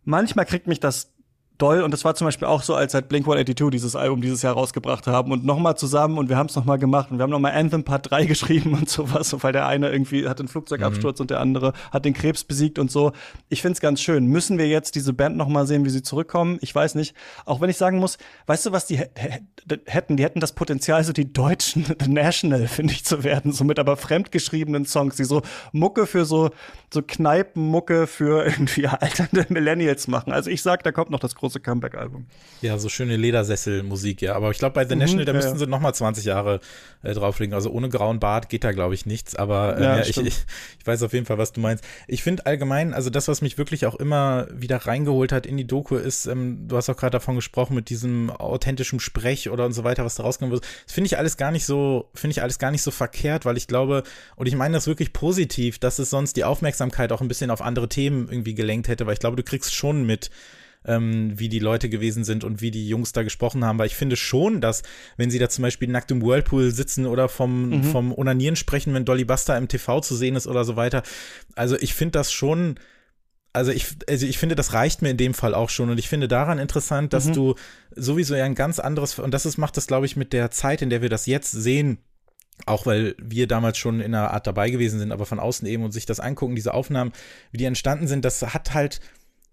[0.04, 1.12] manchmal kriegt mich das
[1.60, 1.82] doll.
[1.82, 4.54] Und das war zum Beispiel auch so, als halt Blink 182 dieses Album dieses Jahr
[4.54, 7.52] rausgebracht haben und nochmal zusammen und wir haben es nochmal gemacht und wir haben nochmal
[7.52, 11.22] Anthem Part 3 geschrieben und sowas, weil der eine irgendwie hat einen Flugzeugabsturz mhm.
[11.22, 13.12] und der andere hat den Krebs besiegt und so.
[13.48, 14.26] Ich find's ganz schön.
[14.26, 16.58] Müssen wir jetzt diese Band nochmal sehen, wie sie zurückkommen?
[16.60, 17.14] Ich weiß nicht.
[17.44, 20.16] Auch wenn ich sagen muss, weißt du, was die hätten?
[20.16, 23.78] Die hätten das Potenzial, so die deutschen The National, finde ich, zu werden, so mit
[23.78, 25.42] aber fremdgeschriebenen Songs, die so
[25.72, 26.50] Mucke für so,
[26.92, 30.32] so Kneipenmucke für irgendwie alternde Millennials machen.
[30.32, 32.26] Also ich sag, da kommt noch das große große Comeback-Album.
[32.62, 34.34] Ja, so schöne Ledersessel-Musik, ja.
[34.34, 35.58] Aber ich glaube, bei The mhm, National, da müssten ja.
[35.58, 36.60] sie noch mal 20 Jahre
[37.02, 37.54] äh, drauflegen.
[37.54, 39.34] Also ohne grauen Bart geht da, glaube ich, nichts.
[39.34, 40.26] Aber äh, ja, ja, ich, ich,
[40.78, 41.84] ich, weiß auf jeden Fall, was du meinst.
[42.06, 45.66] Ich finde allgemein, also das, was mich wirklich auch immer wieder reingeholt hat in die
[45.66, 49.72] Doku, ist, ähm, du hast auch gerade davon gesprochen, mit diesem authentischen Sprech oder und
[49.72, 50.66] so weiter, was da rausgenommen wird.
[50.84, 53.56] Das finde ich alles gar nicht so, finde ich alles gar nicht so verkehrt, weil
[53.56, 54.04] ich glaube,
[54.36, 57.62] und ich meine das wirklich positiv, dass es sonst die Aufmerksamkeit auch ein bisschen auf
[57.62, 60.30] andere Themen irgendwie gelenkt hätte, weil ich glaube, du kriegst schon mit,
[60.84, 63.96] ähm, wie die Leute gewesen sind und wie die Jungs da gesprochen haben, weil ich
[63.96, 64.82] finde schon, dass,
[65.16, 67.84] wenn sie da zum Beispiel nackt im Whirlpool sitzen oder vom, mhm.
[67.84, 71.02] vom Onanieren sprechen, wenn Dolly Buster im TV zu sehen ist oder so weiter,
[71.54, 72.76] also ich finde das schon,
[73.52, 75.90] also ich, also ich finde, das reicht mir in dem Fall auch schon.
[75.90, 77.32] Und ich finde daran interessant, dass mhm.
[77.32, 77.54] du
[77.90, 80.82] sowieso ja ein ganz anderes, und das ist, macht das, glaube ich, mit der Zeit,
[80.82, 81.98] in der wir das jetzt sehen,
[82.66, 85.82] auch weil wir damals schon in einer Art dabei gewesen sind, aber von außen eben
[85.82, 87.12] und sich das angucken, diese Aufnahmen,
[87.50, 89.00] wie die entstanden sind, das hat halt,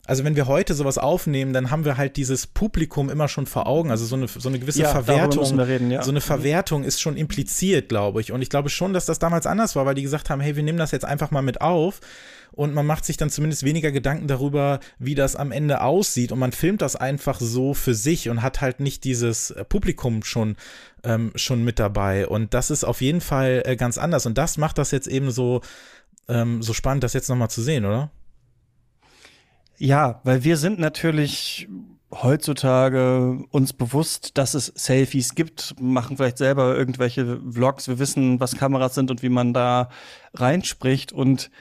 [0.08, 3.68] also wenn wir heute sowas aufnehmen, dann haben wir halt dieses Publikum immer schon vor
[3.68, 3.92] Augen.
[3.92, 5.60] Also so eine, so eine gewisse ja, Verwertung.
[5.60, 6.02] Reden, ja.
[6.02, 8.32] So eine Verwertung ist schon impliziert, glaube ich.
[8.32, 10.64] Und ich glaube schon, dass das damals anders war, weil die gesagt haben, hey, wir
[10.64, 12.00] nehmen das jetzt einfach mal mit auf.
[12.54, 16.32] Und man macht sich dann zumindest weniger Gedanken darüber, wie das am Ende aussieht.
[16.32, 20.24] Und man filmt das einfach so für sich und hat halt nicht dieses äh, Publikum
[20.24, 20.56] schon,
[21.04, 22.28] ähm, schon mit dabei.
[22.28, 24.26] Und das ist auf jeden Fall äh, ganz anders.
[24.26, 25.60] Und das macht das jetzt eben so,
[26.30, 28.10] ähm, so spannend, das jetzt nochmal zu sehen, oder?
[29.78, 31.68] Ja, weil wir sind natürlich
[32.12, 38.56] heutzutage uns bewusst, dass es Selfies gibt, machen vielleicht selber irgendwelche Vlogs, wir wissen, was
[38.56, 39.90] Kameras sind und wie man da
[40.34, 41.52] reinspricht und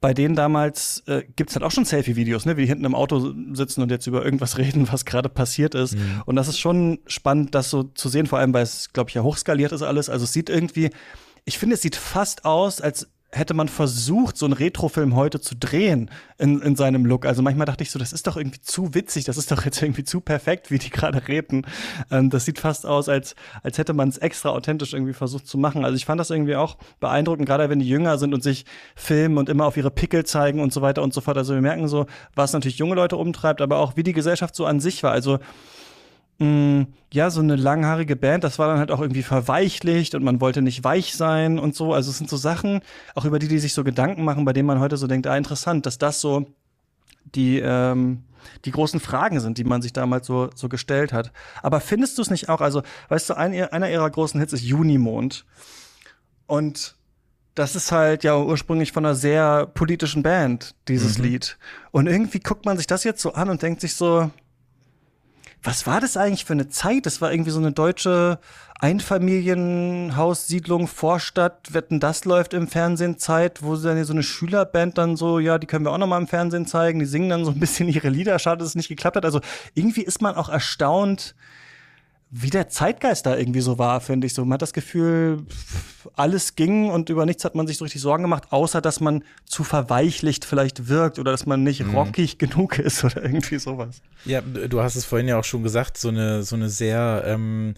[0.00, 3.34] bei denen damals äh, gibt halt auch schon Selfie-Videos, ne, wie die hinten im Auto
[3.54, 5.94] sitzen und jetzt über irgendwas reden, was gerade passiert ist.
[5.94, 6.22] Mhm.
[6.26, 9.14] Und das ist schon spannend, das so zu sehen, vor allem, weil es, glaube ich,
[9.14, 10.10] ja hochskaliert ist alles.
[10.10, 10.90] Also es sieht irgendwie,
[11.44, 15.56] ich finde, es sieht fast aus, als hätte man versucht, so einen Retrofilm heute zu
[15.56, 17.24] drehen in, in seinem Look.
[17.24, 19.80] Also manchmal dachte ich so, das ist doch irgendwie zu witzig, das ist doch jetzt
[19.82, 21.66] irgendwie zu perfekt, wie die gerade reden.
[22.10, 25.56] Ähm, das sieht fast aus, als, als hätte man es extra authentisch irgendwie versucht zu
[25.56, 25.84] machen.
[25.84, 29.38] Also ich fand das irgendwie auch beeindruckend, gerade wenn die jünger sind und sich filmen
[29.38, 31.38] und immer auf ihre Pickel zeigen und so weiter und so fort.
[31.38, 34.66] Also wir merken so, was natürlich junge Leute umtreibt, aber auch wie die Gesellschaft so
[34.66, 35.12] an sich war.
[35.12, 35.38] Also
[36.42, 40.24] mh, mm, ja, so eine langhaarige Band, das war dann halt auch irgendwie verweichlicht und
[40.24, 41.92] man wollte nicht weich sein und so.
[41.92, 42.80] Also es sind so Sachen,
[43.14, 45.36] auch über die die sich so Gedanken machen, bei denen man heute so denkt, ah,
[45.36, 46.46] interessant, dass das so
[47.34, 48.24] die, ähm,
[48.64, 51.32] die großen Fragen sind, die man sich damals so, so gestellt hat.
[51.62, 54.62] Aber findest du es nicht auch, also, weißt du, ein, einer ihrer großen Hits ist
[54.62, 55.44] Junimond.
[56.46, 56.96] Und
[57.54, 61.24] das ist halt ja ursprünglich von einer sehr politischen Band, dieses mhm.
[61.24, 61.58] Lied.
[61.90, 64.30] Und irgendwie guckt man sich das jetzt so an und denkt sich so,
[65.62, 67.06] was war das eigentlich für eine Zeit?
[67.06, 68.40] Das war irgendwie so eine deutsche
[68.80, 75.16] Einfamilienhaussiedlung, Vorstadt, Wetten, das läuft im Fernsehen Zeit, wo sie dann so eine Schülerband dann
[75.16, 77.52] so, ja, die können wir auch noch mal im Fernsehen zeigen, die singen dann so
[77.52, 79.24] ein bisschen ihre Lieder, schade, dass es nicht geklappt hat.
[79.24, 79.40] Also
[79.74, 81.36] irgendwie ist man auch erstaunt,
[82.34, 84.42] wie der Zeitgeist da irgendwie so war, finde ich so.
[84.42, 85.44] Man hat das Gefühl,
[86.16, 89.22] alles ging und über nichts hat man sich so richtig Sorgen gemacht, außer dass man
[89.44, 91.94] zu verweichlicht vielleicht wirkt oder dass man nicht mhm.
[91.94, 94.00] rockig genug ist oder irgendwie sowas.
[94.24, 97.74] Ja, du hast es vorhin ja auch schon gesagt, so eine, so eine sehr ähm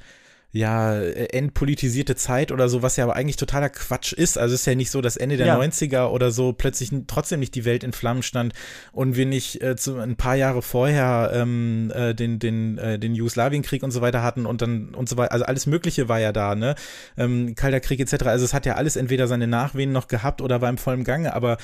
[0.54, 4.38] ja, äh, entpolitisierte Zeit oder so, was ja aber eigentlich totaler Quatsch ist.
[4.38, 5.58] Also es ist ja nicht so, dass Ende der ja.
[5.58, 8.52] 90er oder so plötzlich trotzdem nicht die Welt in Flammen stand
[8.92, 13.16] und wir nicht äh, zu, ein paar Jahre vorher ähm, äh, den, den, äh, den
[13.16, 15.32] Jugoslawienkrieg und so weiter hatten und dann und so weiter.
[15.32, 16.76] Also alles Mögliche war ja da, ne?
[17.16, 18.24] Ähm, Kalter Krieg etc.
[18.26, 21.34] Also es hat ja alles entweder seine Nachwehen noch gehabt oder war im vollen Gange,
[21.34, 21.58] aber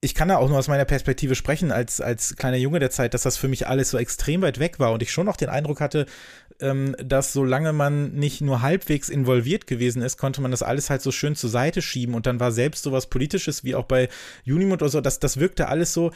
[0.00, 3.14] ich kann da auch nur aus meiner Perspektive sprechen, als, als kleiner Junge der Zeit,
[3.14, 5.48] dass das für mich alles so extrem weit weg war und ich schon noch den
[5.48, 6.06] Eindruck hatte,
[6.60, 11.02] ähm, dass solange man nicht nur halbwegs involviert gewesen ist, konnte man das alles halt
[11.02, 14.08] so schön zur Seite schieben und dann war selbst sowas Politisches wie auch bei
[14.46, 16.12] Unimund oder so, das, das wirkte alles so,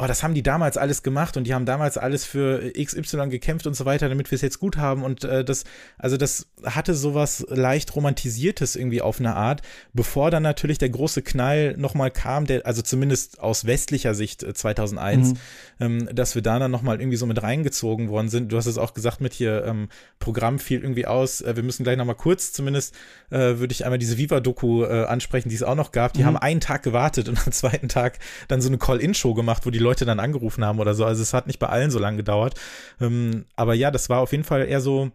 [0.00, 3.66] oh, das haben die damals alles gemacht und die haben damals alles für XY gekämpft
[3.66, 5.02] und so weiter, damit wir es jetzt gut haben.
[5.02, 5.64] Und äh, das,
[5.98, 11.22] also das hatte sowas leicht romantisiertes irgendwie auf eine Art, bevor dann natürlich der große
[11.22, 15.36] Knall nochmal kam, der, also zumindest aus westlicher Sicht äh, 2001, mhm.
[15.80, 18.52] ähm, dass wir da dann nochmal irgendwie so mit reingezogen worden sind.
[18.52, 19.88] Du hast es auch gesagt mit hier, ähm,
[20.20, 21.40] Programm fiel irgendwie aus.
[21.40, 22.94] Äh, wir müssen gleich nochmal kurz, zumindest
[23.30, 26.12] äh, würde ich einmal diese Viva-Doku äh, ansprechen, die es auch noch gab.
[26.12, 26.26] Die mhm.
[26.26, 29.80] haben einen Tag gewartet und am zweiten Tag dann so eine Call-In-Show gemacht, wo die
[29.80, 31.04] Leute dann angerufen haben oder so.
[31.04, 32.54] Also es hat nicht bei allen so lange gedauert.
[33.00, 35.10] Ähm, aber ja, das war auf jeden Fall eher so,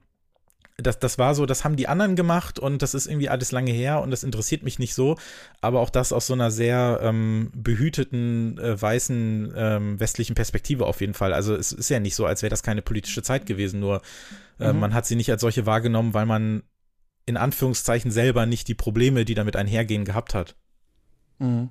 [0.78, 3.72] das, das war so, das haben die anderen gemacht und das ist irgendwie alles lange
[3.72, 5.18] her und das interessiert mich nicht so.
[5.62, 11.02] Aber auch das aus so einer sehr ähm, behüteten, äh, weißen, ähm, westlichen Perspektive auf
[11.02, 11.34] jeden Fall.
[11.34, 14.02] Also es ist ja nicht so, als wäre das keine politische Zeit gewesen, nur
[14.60, 14.80] äh, mhm.
[14.80, 16.64] man hat sie nicht als solche wahrgenommen, weil man
[17.26, 20.56] in Anführungszeichen selber nicht die Probleme, die damit einhergehen, gehabt hat.
[21.40, 21.70] Mhm.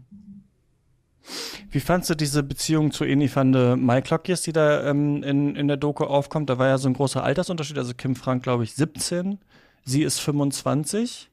[1.70, 5.68] Wie fandst du diese Beziehung zu Eni van de Maiklokjes, die da ähm, in, in
[5.68, 6.50] der Doku aufkommt?
[6.50, 7.78] Da war ja so ein großer Altersunterschied.
[7.78, 9.38] Also Kim Frank, glaube ich, 17.
[9.84, 11.30] Sie ist 25.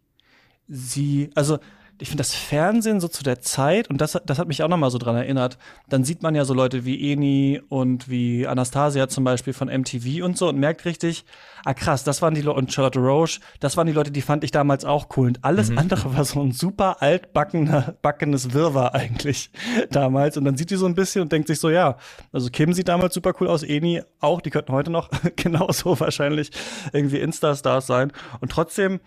[0.67, 1.59] Sie, also
[2.01, 4.89] ich finde das Fernsehen so zu der Zeit, und das, das hat mich auch nochmal
[4.89, 5.57] so dran erinnert,
[5.89, 10.23] dann sieht man ja so Leute wie Eni und wie Anastasia zum Beispiel von MTV
[10.23, 11.25] und so und merkt richtig,
[11.65, 14.45] ah krass, das waren die Leute, und Charlotte Roche, das waren die Leute, die fand
[14.45, 15.27] ich damals auch cool.
[15.27, 15.77] Und alles mhm.
[15.77, 19.51] andere war so ein super altbackenes Wirrwarr eigentlich
[19.91, 20.37] damals.
[20.37, 21.97] Und dann sieht die so ein bisschen und denkt sich so, ja,
[22.31, 26.51] also Kim sieht damals super cool aus, Eni auch, die könnten heute noch genauso wahrscheinlich
[26.93, 28.13] irgendwie Insta-Stars sein.
[28.39, 29.01] Und trotzdem,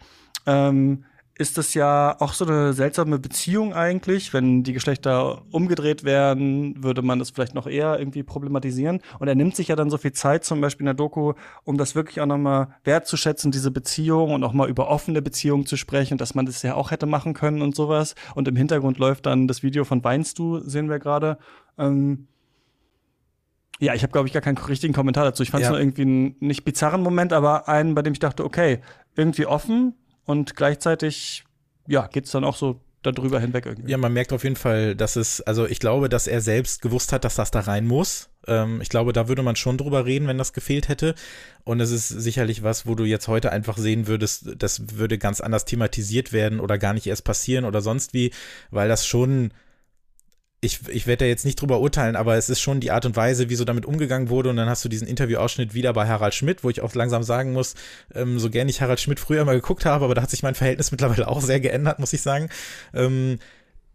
[0.47, 1.05] ähm,
[1.39, 4.35] ist das ja auch so eine seltsame Beziehung eigentlich.
[4.35, 9.01] Wenn die Geschlechter umgedreht werden, würde man das vielleicht noch eher irgendwie problematisieren.
[9.19, 11.33] Und er nimmt sich ja dann so viel Zeit, zum Beispiel in der Doku,
[11.65, 15.77] um das wirklich auch nochmal wertzuschätzen, diese Beziehung und auch mal über offene Beziehungen zu
[15.77, 18.15] sprechen, dass man das ja auch hätte machen können und sowas.
[18.35, 21.39] Und im Hintergrund läuft dann das Video von Weinst du, sehen wir gerade.
[21.79, 22.29] Ähm
[23.81, 25.43] ja, ich habe, glaube ich, gar keinen richtigen Kommentar dazu.
[25.43, 25.71] Ich fand es ja.
[25.73, 28.81] nur irgendwie einen nicht bizarren Moment, aber einen, bei dem ich dachte, okay,
[29.17, 29.95] irgendwie offen,
[30.25, 31.45] und gleichzeitig,
[31.87, 33.91] ja, geht's dann auch so darüber hinweg irgendwie.
[33.91, 37.13] Ja, man merkt auf jeden Fall, dass es, also ich glaube, dass er selbst gewusst
[37.13, 38.31] hat, dass das da rein muss.
[38.47, 41.15] Ähm, ich glaube, da würde man schon drüber reden, wenn das gefehlt hätte.
[41.65, 45.41] Und es ist sicherlich was, wo du jetzt heute einfach sehen würdest, das würde ganz
[45.41, 48.31] anders thematisiert werden oder gar nicht erst passieren oder sonst wie,
[48.71, 49.53] weil das schon
[50.65, 53.17] ich, ich werde da jetzt nicht drüber urteilen, aber es ist schon die Art und
[53.17, 54.49] Weise, wie so damit umgegangen wurde.
[54.49, 57.53] Und dann hast du diesen Interviewausschnitt wieder bei Harald Schmidt, wo ich auch langsam sagen
[57.53, 57.75] muss,
[58.15, 60.55] ähm, so gern ich Harald Schmidt früher mal geguckt habe, aber da hat sich mein
[60.55, 62.49] Verhältnis mittlerweile auch sehr geändert, muss ich sagen.
[62.95, 63.41] Ähm,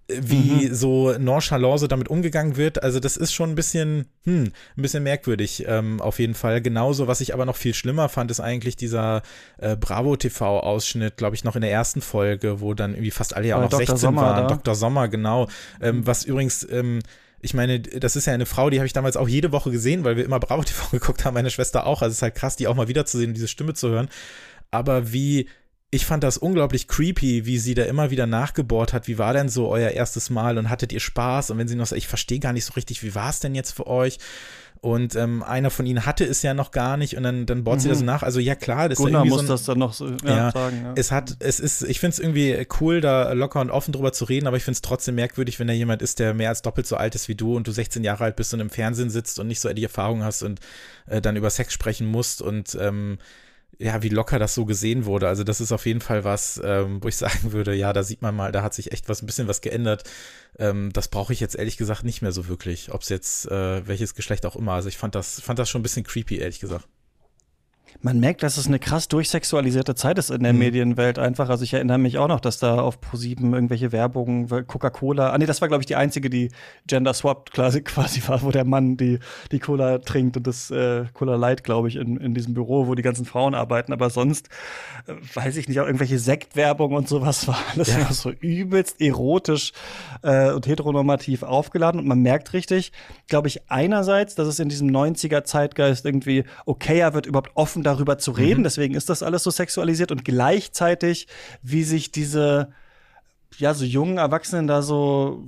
[0.09, 0.73] wie mhm.
[0.73, 2.81] so nonchalant so damit umgegangen wird.
[2.81, 6.61] Also das ist schon ein bisschen, hm, ein bisschen merkwürdig ähm, auf jeden Fall.
[6.61, 9.21] Genauso, was ich aber noch viel schlimmer fand, ist eigentlich dieser
[9.57, 13.47] äh, Bravo TV-Ausschnitt, glaube ich, noch in der ersten Folge, wo dann irgendwie fast alle
[13.47, 13.79] ja auch noch Dr.
[13.79, 14.47] 16 Sommer, waren.
[14.47, 14.55] Da.
[14.55, 14.75] Dr.
[14.75, 15.49] Sommer, genau.
[15.81, 16.07] Ähm, mhm.
[16.07, 16.99] was übrigens ähm,
[17.39, 20.03] ich meine, das ist ja eine Frau, die habe ich damals auch jede Woche gesehen,
[20.03, 22.01] weil wir immer Bravo TV geguckt haben, meine Schwester auch.
[22.01, 24.09] Also es ist halt krass, die auch mal wiederzusehen, diese Stimme zu hören.
[24.71, 25.47] Aber wie
[25.89, 29.07] ich fand das unglaublich creepy, wie sie da immer wieder nachgebohrt hat.
[29.07, 31.51] Wie war denn so euer erstes Mal und hattet ihr Spaß?
[31.51, 33.55] Und wenn sie noch sagt, ich verstehe gar nicht so richtig, wie war es denn
[33.55, 34.17] jetzt für euch?
[34.81, 37.77] Und ähm, einer von ihnen hatte es ja noch gar nicht und dann, dann bohrt
[37.77, 37.81] mhm.
[37.81, 38.21] sie das nach.
[38.21, 40.51] Also ja klar, das Gunnar ist muss so ein, das dann noch so ja, ja,
[40.51, 40.81] sagen.
[40.83, 40.93] Ja.
[40.95, 44.25] Es hat, es ist, ich finde es irgendwie cool, da locker und offen drüber zu
[44.25, 46.85] reden, aber ich finde es trotzdem merkwürdig, wenn da jemand ist, der mehr als doppelt
[46.85, 49.39] so alt ist wie du und du 16 Jahre alt bist und im Fernsehen sitzt
[49.39, 50.59] und nicht so die Erfahrung hast und
[51.07, 53.17] äh, dann über Sex sprechen musst und ähm,
[53.79, 55.27] ja, wie locker das so gesehen wurde.
[55.27, 58.21] Also das ist auf jeden Fall was, ähm, wo ich sagen würde, ja, da sieht
[58.21, 60.03] man mal, da hat sich echt was, ein bisschen was geändert.
[60.57, 63.87] Ähm, das brauche ich jetzt ehrlich gesagt nicht mehr so wirklich, ob es jetzt äh,
[63.87, 64.73] welches Geschlecht auch immer.
[64.73, 66.87] Also ich fand das, fand das schon ein bisschen creepy, ehrlich gesagt
[68.01, 70.59] man merkt, dass es eine krass durchsexualisierte Zeit ist in der mhm.
[70.59, 71.49] Medienwelt einfach.
[71.49, 75.45] Also ich erinnere mich auch noch, dass da auf ProSieben irgendwelche Werbungen, Coca-Cola, ah nee,
[75.45, 76.49] das war glaube ich die einzige, die
[76.85, 79.19] gender swapped quasi, quasi war, wo der Mann die,
[79.51, 82.95] die Cola trinkt und das äh, Cola Light, glaube ich, in, in diesem Büro, wo
[82.95, 83.93] die ganzen Frauen arbeiten.
[83.93, 84.49] Aber sonst,
[85.07, 88.11] äh, weiß ich nicht, auch irgendwelche Sektwerbung und sowas war alles ja.
[88.11, 89.73] so übelst erotisch
[90.21, 91.99] äh, und heteronormativ aufgeladen.
[91.99, 92.91] Und man merkt richtig,
[93.27, 98.31] glaube ich, einerseits, dass es in diesem 90er-Zeitgeist irgendwie okayer wird, überhaupt offen darüber zu
[98.31, 98.59] reden.
[98.59, 98.63] Mhm.
[98.63, 101.27] Deswegen ist das alles so sexualisiert und gleichzeitig,
[101.61, 102.69] wie sich diese,
[103.57, 105.43] ja, so jungen Erwachsenen da so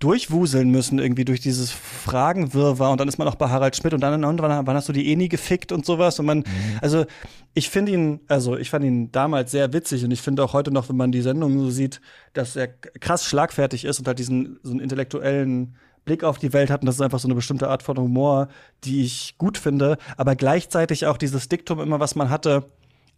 [0.00, 4.00] durchwuseln müssen irgendwie durch dieses Fragenwirrwarr und dann ist man auch bei Harald Schmidt und
[4.00, 6.44] dann wann, wann hast du die eh nie gefickt und sowas und man mhm.
[6.80, 7.04] also
[7.52, 10.70] ich finde ihn also ich fand ihn damals sehr witzig und ich finde auch heute
[10.70, 12.00] noch wenn man die Sendung so sieht
[12.32, 16.70] dass er krass schlagfertig ist und halt diesen so einen intellektuellen Blick auf die Welt
[16.70, 18.48] hat und das ist einfach so eine bestimmte Art von Humor,
[18.84, 22.64] die ich gut finde, aber gleichzeitig auch dieses Diktum immer, was man hatte,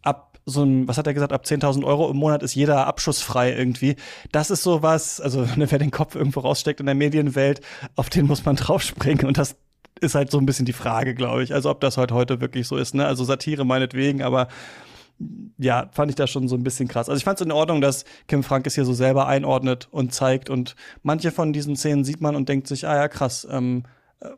[0.02, 3.52] ab so ein, was hat er gesagt, ab 10.000 Euro im Monat ist jeder abschussfrei
[3.52, 3.94] irgendwie.
[4.32, 7.60] Das ist sowas, also wer den Kopf irgendwo raussteckt in der Medienwelt,
[7.96, 9.56] auf den muss man draufspringen und das
[10.00, 11.54] ist halt so ein bisschen die Frage, glaube ich.
[11.54, 13.06] Also ob das halt heute wirklich so ist, ne?
[13.06, 14.48] Also Satire meinetwegen, aber
[15.58, 17.08] ja, fand ich das schon so ein bisschen krass.
[17.08, 20.12] Also ich fand es in Ordnung, dass Kim Frank es hier so selber einordnet und
[20.12, 23.84] zeigt und manche von diesen Szenen sieht man und denkt sich, ah ja, krass, ähm,
[23.84, 23.88] äh,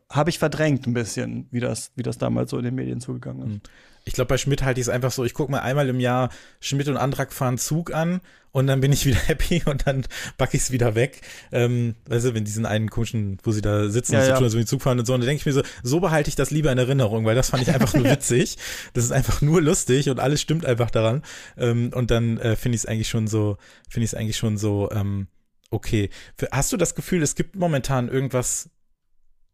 [0.09, 3.41] habe ich verdrängt ein bisschen, wie das, wie das damals so in den Medien zugegangen
[3.41, 3.53] ist.
[3.53, 3.61] Hm.
[4.07, 6.29] Ich glaube, bei Schmidt halte ich es einfach so, ich gucke mir einmal im Jahr
[6.59, 8.21] Schmidt und Andrak fahren Zug an
[8.51, 10.05] und dann bin ich wieder happy und dann
[10.37, 11.21] backe ich es wieder weg.
[11.51, 14.37] Ähm, weißt du, wenn diesen einen komischen, wo sie da sitzen ja, und so ja.
[14.37, 16.35] tun, die Zug fahren und so, und dann denke ich mir so, so behalte ich
[16.35, 18.57] das lieber in Erinnerung, weil das fand ich einfach nur witzig.
[18.93, 21.23] Das ist einfach nur lustig und alles stimmt einfach daran.
[21.57, 23.57] Ähm, und dann äh, finde ich es eigentlich schon so,
[23.89, 25.27] finde ich es eigentlich schon so, ähm,
[25.71, 26.09] okay.
[26.51, 28.69] Hast du das Gefühl, es gibt momentan irgendwas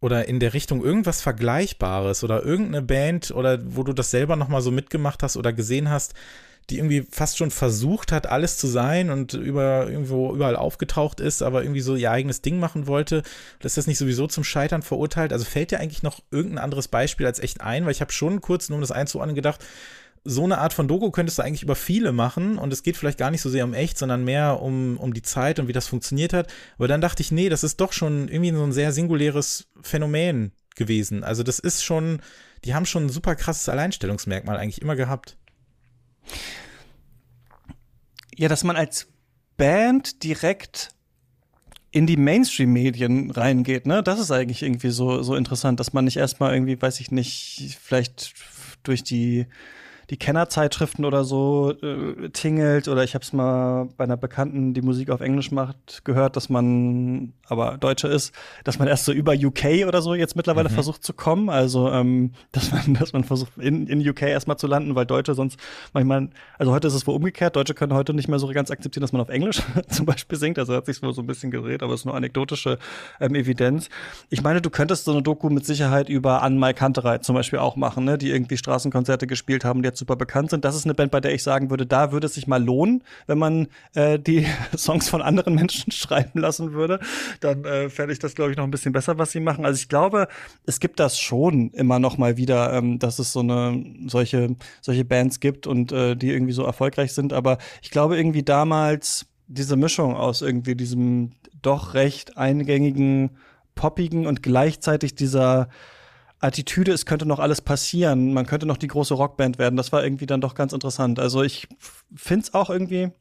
[0.02, 4.62] oder in der Richtung irgendwas Vergleichbares oder irgendeine Band oder wo du das selber nochmal
[4.62, 6.14] so mitgemacht hast oder gesehen hast,
[6.70, 11.41] die irgendwie fast schon versucht hat, alles zu sein und über irgendwo überall aufgetaucht ist,
[11.41, 13.24] aber irgendwie so ihr eigenes Ding machen wollte.
[13.62, 15.34] ist das nicht sowieso zum Scheitern verurteilt?
[15.34, 17.86] Also fällt dir eigentlich noch irgendein anderes Beispiel als echt ein?
[17.86, 19.64] Weil ich habe schon kurz, nur um das einzuordnen, gedacht,
[20.24, 23.18] so eine Art von Doku könntest du eigentlich über viele machen und es geht vielleicht
[23.18, 25.88] gar nicht so sehr um echt, sondern mehr um, um die Zeit und wie das
[25.88, 26.48] funktioniert hat.
[26.78, 30.52] Aber dann dachte ich, nee, das ist doch schon irgendwie so ein sehr singuläres Phänomen
[30.76, 31.24] gewesen.
[31.24, 32.22] Also das ist schon,
[32.64, 35.38] die haben schon ein super krasses Alleinstellungsmerkmal eigentlich immer gehabt.
[38.36, 39.08] Ja, dass man als
[39.58, 40.90] Band direkt
[41.92, 44.02] in die Mainstream-Medien reingeht, ne?
[44.02, 47.78] Das ist eigentlich irgendwie so, so interessant, dass man nicht erstmal irgendwie, weiß ich nicht,
[47.82, 48.34] vielleicht
[48.84, 49.48] durch die
[50.12, 52.89] die Kennerzeitschriften oder so äh, tingelt.
[52.89, 56.49] Oder ich habe es mal bei einer Bekannten, die Musik auf Englisch macht, gehört, dass
[56.49, 58.36] man, aber Deutsche ist,
[58.66, 60.74] dass man erst so über UK oder so jetzt mittlerweile mhm.
[60.74, 61.49] versucht zu kommen.
[61.49, 65.34] Also, ähm, dass man, dass man versucht, in, in UK erstmal zu landen, weil Deutsche
[65.34, 65.57] sonst
[65.93, 69.01] manchmal, also heute ist es wohl umgekehrt, Deutsche können heute nicht mehr so ganz akzeptieren,
[69.01, 70.59] dass man auf Englisch zum Beispiel singt.
[70.59, 72.80] Also hat sich wohl so ein bisschen gedreht, aber es ist nur anekdotische
[73.22, 73.88] ähm, Evidenz.
[74.30, 77.78] Ich meine, du könntest so eine Doku mit Sicherheit über Anne Kantereit zum Beispiel auch
[77.78, 80.66] machen, ne, die irgendwie Straßenkonzerte gespielt haben, die jetzt super bekannt sind.
[80.66, 83.04] Das ist eine Band, bei der ich sagen würde, da würde es sich mal lohnen,
[83.28, 84.45] wenn man äh, die
[84.76, 86.99] Songs von anderen Menschen schreiben lassen würde.
[87.39, 89.66] Dann äh, fände ich das, glaube ich, noch ein bisschen besser, was sie machen.
[89.66, 90.28] Also ich glaube,
[90.66, 95.06] es gibt das schon immer noch mal wieder, ähm, dass es so eine solche solche
[95.06, 97.32] Bands gibt und äh, die irgendwie so erfolgreich sind.
[97.32, 101.32] Aber ich glaube irgendwie damals diese Mischung aus irgendwie diesem
[101.62, 103.38] doch recht eingängigen,
[103.76, 105.70] poppigen und gleichzeitig dieser
[106.42, 109.78] Attitüde, es könnte noch alles passieren, man könnte noch die große Rockband werden.
[109.78, 111.20] Das war irgendwie dann doch ganz interessant.
[111.20, 111.68] Also ich
[112.16, 113.12] finde es auch irgendwie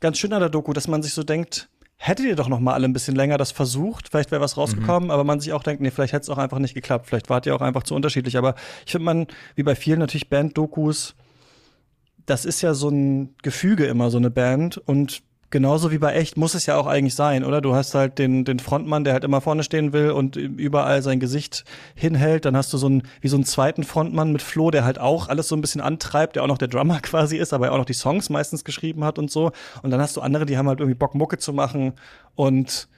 [0.00, 2.74] ganz schön an der Doku, dass man sich so denkt, hättet ihr doch noch mal
[2.74, 5.10] alle ein bisschen länger das versucht, vielleicht wäre was rausgekommen, mhm.
[5.10, 7.46] aber man sich auch denkt, nee, vielleicht hätte es auch einfach nicht geklappt, vielleicht wart
[7.46, 8.36] ihr auch einfach zu unterschiedlich.
[8.36, 8.54] Aber
[8.84, 11.14] ich finde man, wie bei vielen natürlich Band-Dokus,
[12.26, 15.22] das ist ja so ein Gefüge immer, so eine Band und
[15.54, 17.60] genauso wie bei echt muss es ja auch eigentlich sein, oder?
[17.60, 21.20] Du hast halt den, den Frontmann, der halt immer vorne stehen will und überall sein
[21.20, 22.44] Gesicht hinhält.
[22.44, 25.28] Dann hast du so einen, wie so einen zweiten Frontmann mit Flo, der halt auch
[25.28, 27.84] alles so ein bisschen antreibt, der auch noch der Drummer quasi ist, aber auch noch
[27.84, 29.52] die Songs meistens geschrieben hat und so.
[29.84, 31.92] Und dann hast du andere, die haben halt irgendwie Bock, Mucke zu machen
[32.34, 32.88] und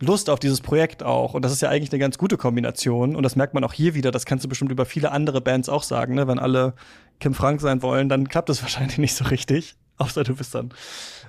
[0.00, 1.34] Lust auf dieses Projekt auch.
[1.34, 3.14] Und das ist ja eigentlich eine ganz gute Kombination.
[3.14, 4.10] Und das merkt man auch hier wieder.
[4.10, 6.16] Das kannst du bestimmt über viele andere Bands auch sagen.
[6.16, 6.26] Ne?
[6.26, 6.74] Wenn alle
[7.20, 9.76] Kim Frank sein wollen, dann klappt das wahrscheinlich nicht so richtig.
[9.98, 10.70] Außer du bist dann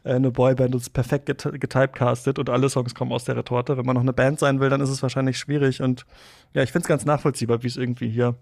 [0.06, 3.78] eine Boyband ist perfekt get getypecastet und alle Songs kommen aus der Retorte.
[3.78, 5.82] Wenn man noch eine Band sein will, dann ist es wahrscheinlich schwierig.
[5.82, 6.06] Und
[6.54, 8.36] ja, ich finde es ganz nachvollziehbar, wie es irgendwie hier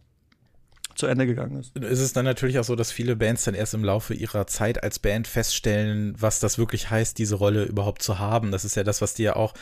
[0.96, 1.76] zu Ende gegangen ist.
[1.76, 4.84] Ist es dann natürlich auch so, dass viele Bands dann erst im Laufe ihrer Zeit
[4.84, 8.52] als Band feststellen, was das wirklich heißt, diese Rolle überhaupt zu haben.
[8.52, 9.54] Das ist ja das, was dir ja auch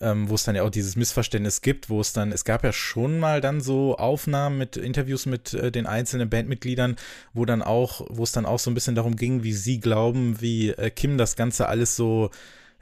[0.00, 2.72] ähm, wo es dann ja auch dieses Missverständnis gibt, wo es dann, es gab ja
[2.72, 6.96] schon mal dann so Aufnahmen mit Interviews mit äh, den einzelnen Bandmitgliedern,
[7.32, 10.40] wo dann auch, wo es dann auch so ein bisschen darum ging, wie sie glauben,
[10.40, 12.30] wie äh, Kim das Ganze alles so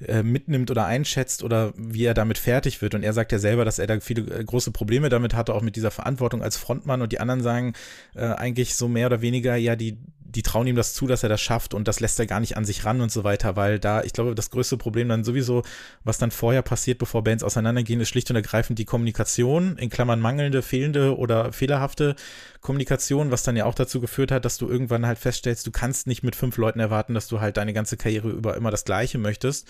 [0.00, 2.94] äh, mitnimmt oder einschätzt oder wie er damit fertig wird.
[2.94, 5.62] Und er sagt ja selber, dass er da viele äh, große Probleme damit hatte, auch
[5.62, 7.02] mit dieser Verantwortung als Frontmann.
[7.02, 7.74] Und die anderen sagen
[8.14, 9.98] äh, eigentlich so mehr oder weniger, ja, die,
[10.34, 12.56] die trauen ihm das zu, dass er das schafft und das lässt er gar nicht
[12.56, 15.62] an sich ran und so weiter, weil da, ich glaube, das größte Problem dann sowieso,
[16.04, 20.20] was dann vorher passiert, bevor Bands auseinandergehen, ist schlicht und ergreifend die Kommunikation, in Klammern
[20.20, 22.16] mangelnde, fehlende oder fehlerhafte
[22.60, 26.06] Kommunikation, was dann ja auch dazu geführt hat, dass du irgendwann halt feststellst, du kannst
[26.06, 29.18] nicht mit fünf Leuten erwarten, dass du halt deine ganze Karriere über immer das Gleiche
[29.18, 29.68] möchtest.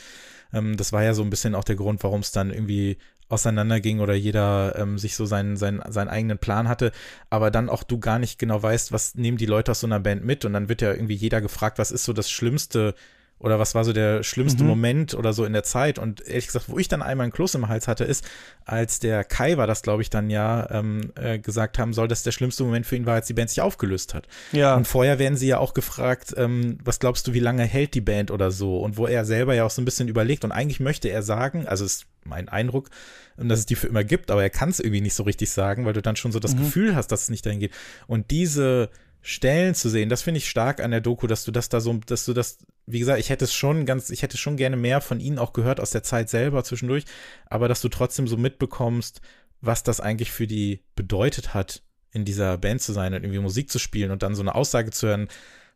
[0.53, 2.99] Ähm, das war ja so ein bisschen auch der Grund, warum es dann irgendwie
[3.33, 6.93] auseinanderging oder jeder ähm, sich so seinen, seinen, seinen eigenen Plan hatte,
[7.31, 10.01] aber dann auch du gar nicht genau weißt, was nehmen die Leute aus so einer
[10.01, 10.45] Band mit?
[10.45, 12.95] Und dann wird ja irgendwie jeder gefragt, was ist so das Schlimmste
[13.43, 14.69] oder was war so der schlimmste mhm.
[14.69, 15.99] Moment oder so in der Zeit.
[15.99, 18.25] Und ehrlich gesagt, wo ich dann einmal ein Kloß im Hals hatte, ist,
[18.65, 22.23] als der Kai war das, glaube ich, dann ja ähm, äh, gesagt haben soll, dass
[22.23, 24.29] der schlimmste Moment für ihn war, als die Band sich aufgelöst hat.
[24.53, 24.77] Ja.
[24.77, 28.01] Und vorher werden sie ja auch gefragt, ähm, was glaubst du, wie lange hält die
[28.01, 28.79] Band oder so?
[28.79, 30.45] Und wo er selber ja auch so ein bisschen überlegt.
[30.45, 32.91] Und eigentlich möchte er sagen, also ist mein Eindruck,
[33.37, 35.85] dass es die für immer gibt, aber er kann es irgendwie nicht so richtig sagen,
[35.85, 36.61] weil du dann schon so das mhm.
[36.61, 37.73] Gefühl hast, dass es nicht dahin geht.
[38.07, 38.91] Und diese
[39.23, 40.09] Stellen zu sehen.
[40.09, 42.59] Das finde ich stark an der Doku, dass du das da so, dass du das,
[42.87, 45.53] wie gesagt, ich hätte es schon ganz, ich hätte schon gerne mehr von ihnen auch
[45.53, 47.05] gehört aus der Zeit selber zwischendurch,
[47.47, 49.21] aber dass du trotzdem so mitbekommst,
[49.61, 53.71] was das eigentlich für die bedeutet hat, in dieser Band zu sein und irgendwie Musik
[53.71, 55.29] zu spielen und dann so eine Aussage zu hören,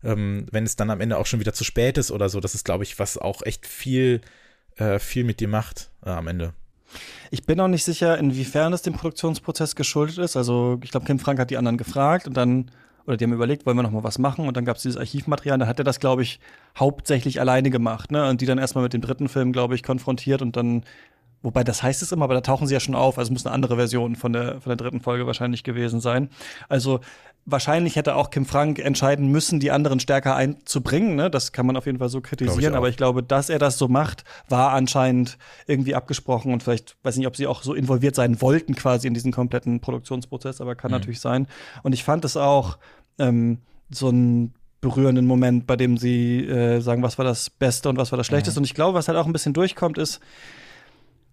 [0.03, 2.41] ähm, wenn es dann am Ende auch schon wieder zu spät ist oder so.
[2.41, 4.21] Das ist, glaube ich, was auch echt viel,
[4.77, 6.53] äh, viel mit dir macht äh, am Ende.
[7.31, 10.37] Ich bin auch nicht sicher, inwiefern es dem Produktionsprozess geschuldet ist.
[10.37, 12.71] Also ich glaube, Kim Frank hat die anderen gefragt und dann
[13.07, 14.97] oder die haben überlegt, wollen wir noch mal was machen und dann gab es dieses
[14.99, 16.41] Archivmaterial, da hat er das, glaube ich,
[16.79, 18.29] hauptsächlich alleine gemacht, ne?
[18.29, 20.83] Und die dann erstmal mit dem dritten Film, glaube ich, konfrontiert und dann
[21.47, 23.19] Wobei das heißt es immer, aber da tauchen sie ja schon auf.
[23.21, 26.29] Also muss eine andere Version von der, von der dritten Folge wahrscheinlich gewesen sein.
[26.69, 26.99] Also
[27.45, 31.15] wahrscheinlich hätte auch Kim Frank entscheiden müssen, die anderen stärker einzubringen.
[31.15, 31.31] Ne?
[31.31, 32.73] Das kann man auf jeden Fall so kritisieren.
[32.73, 35.39] Ich aber ich glaube, dass er das so macht, war anscheinend
[35.69, 39.15] irgendwie abgesprochen und vielleicht, weiß nicht, ob sie auch so involviert sein wollten quasi in
[39.15, 40.97] diesen kompletten Produktionsprozess, aber kann mhm.
[40.97, 41.47] natürlich sein.
[41.85, 42.77] Und ich fand es auch
[43.21, 47.99] ähm, so ein berührenden Moment, bei dem sie äh, sagen, was war das Beste und
[47.99, 48.59] was war das Schlechteste.
[48.59, 48.63] Mhm.
[48.63, 50.21] Und ich glaube, was halt auch ein bisschen durchkommt, ist,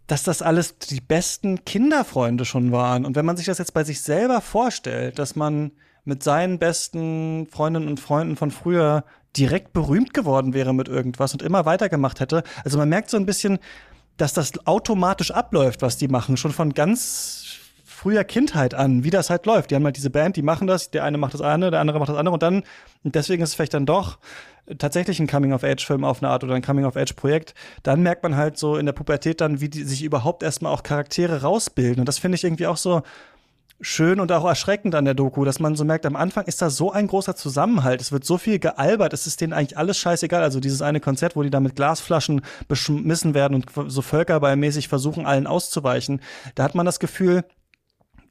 [0.07, 3.05] dass das alles die besten Kinderfreunde schon waren.
[3.05, 5.71] Und wenn man sich das jetzt bei sich selber vorstellt, dass man
[6.05, 9.05] mit seinen besten Freundinnen und Freunden von früher
[9.37, 12.43] direkt berühmt geworden wäre mit irgendwas und immer weitergemacht hätte.
[12.63, 13.59] Also man merkt so ein bisschen,
[14.17, 19.29] dass das automatisch abläuft, was die machen, schon von ganz früher Kindheit an, wie das
[19.29, 19.71] halt läuft.
[19.71, 21.99] Die haben halt diese Band, die machen das, der eine macht das eine, der andere
[21.99, 22.63] macht das andere und dann,
[23.03, 24.19] und deswegen ist es vielleicht dann doch
[24.77, 27.53] tatsächlich ein Coming-of-Age-Film auf eine Art oder ein Coming-of-Age-Projekt,
[27.83, 30.83] dann merkt man halt so in der Pubertät dann, wie die sich überhaupt erstmal auch
[30.83, 31.99] Charaktere rausbilden.
[31.99, 33.01] Und das finde ich irgendwie auch so
[33.81, 36.69] schön und auch erschreckend an der Doku, dass man so merkt, am Anfang ist da
[36.69, 38.01] so ein großer Zusammenhalt.
[38.01, 40.41] Es wird so viel gealbert, es ist denen eigentlich alles scheißegal.
[40.41, 45.25] Also dieses eine Konzert, wo die da mit Glasflaschen beschmissen werden und so völkerballmäßig versuchen,
[45.25, 46.21] allen auszuweichen.
[46.55, 47.43] Da hat man das Gefühl,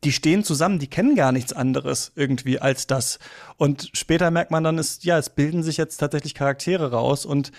[0.05, 3.18] die stehen zusammen, die kennen gar nichts anderes irgendwie als das.
[3.57, 7.53] Und später merkt man dann, ist, ja, es bilden sich jetzt tatsächlich Charaktere raus und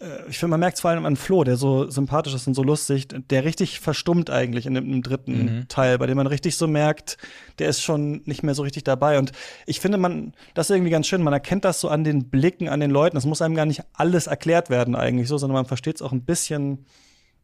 [0.00, 2.54] äh, ich finde, man merkt es vor allem an Flo, der so sympathisch ist und
[2.54, 5.68] so lustig, der richtig verstummt eigentlich in dem, dritten mhm.
[5.68, 7.18] Teil, bei dem man richtig so merkt,
[7.58, 9.18] der ist schon nicht mehr so richtig dabei.
[9.18, 9.32] Und
[9.66, 12.68] ich finde, man, das ist irgendwie ganz schön, man erkennt das so an den Blicken,
[12.68, 13.16] an den Leuten.
[13.16, 16.12] Es muss einem gar nicht alles erklärt werden eigentlich so, sondern man versteht es auch
[16.12, 16.86] ein bisschen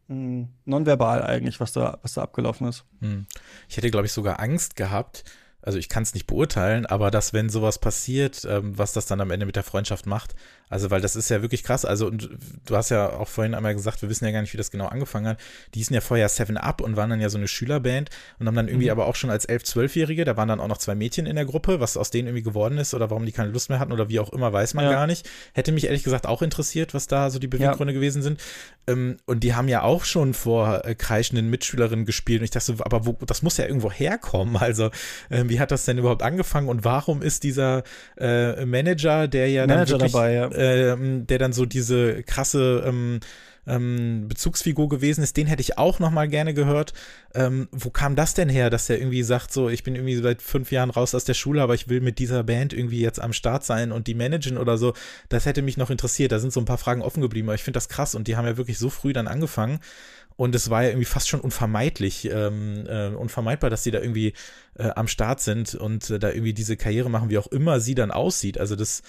[0.08, 2.84] hm, nonverbal eigentlich, was da, was da abgelaufen ist.
[3.00, 3.26] Hm.
[3.68, 5.24] Ich hätte, glaube ich, sogar Angst gehabt,
[5.64, 9.20] also ich kann es nicht beurteilen, aber dass, wenn sowas passiert, ähm, was das dann
[9.20, 10.34] am Ende mit der Freundschaft macht,
[10.70, 11.84] also, weil das ist ja wirklich krass.
[11.84, 12.30] Also, und
[12.66, 14.86] du hast ja auch vorhin einmal gesagt, wir wissen ja gar nicht, wie das genau
[14.86, 15.38] angefangen hat.
[15.74, 18.56] Die hießen ja vorher Seven Up und waren dann ja so eine Schülerband und haben
[18.56, 18.92] dann irgendwie mhm.
[18.92, 21.44] aber auch schon als elf, zwölfjährige, da waren dann auch noch zwei Mädchen in der
[21.44, 24.08] Gruppe, was aus denen irgendwie geworden ist oder warum die keine Lust mehr hatten oder
[24.08, 24.90] wie auch immer, weiß man ja.
[24.90, 25.28] gar nicht.
[25.52, 27.98] Hätte mich ehrlich gesagt auch interessiert, was da so die Beweggründe ja.
[27.98, 28.40] gewesen sind.
[28.86, 32.74] Ähm, und die haben ja auch schon vor äh, kreischenden Mitschülerinnen gespielt und ich dachte,
[32.80, 34.56] aber wo, das muss ja irgendwo herkommen.
[34.64, 34.90] Also,
[35.30, 37.84] äh, wie hat das denn überhaupt angefangen und warum ist dieser
[38.18, 43.20] äh, Manager, der ja Manager wirklich, dabei, ja ähm, der dann so diese krasse ähm,
[43.66, 46.92] ähm, Bezugsfigur gewesen ist, den hätte ich auch noch mal gerne gehört.
[47.34, 50.42] Ähm, wo kam das denn her, dass er irgendwie sagt, so, ich bin irgendwie seit
[50.42, 53.32] fünf Jahren raus aus der Schule, aber ich will mit dieser Band irgendwie jetzt am
[53.32, 54.92] Start sein und die managen oder so.
[55.28, 56.32] Das hätte mich noch interessiert.
[56.32, 58.36] Da sind so ein paar Fragen offen geblieben, aber ich finde das krass und die
[58.36, 59.78] haben ja wirklich so früh dann angefangen.
[60.36, 64.32] Und es war ja irgendwie fast schon unvermeidlich, ähm, äh, unvermeidbar, dass sie da irgendwie
[64.76, 67.94] äh, am Start sind und äh, da irgendwie diese Karriere machen, wie auch immer sie
[67.94, 68.58] dann aussieht.
[68.58, 69.02] Also das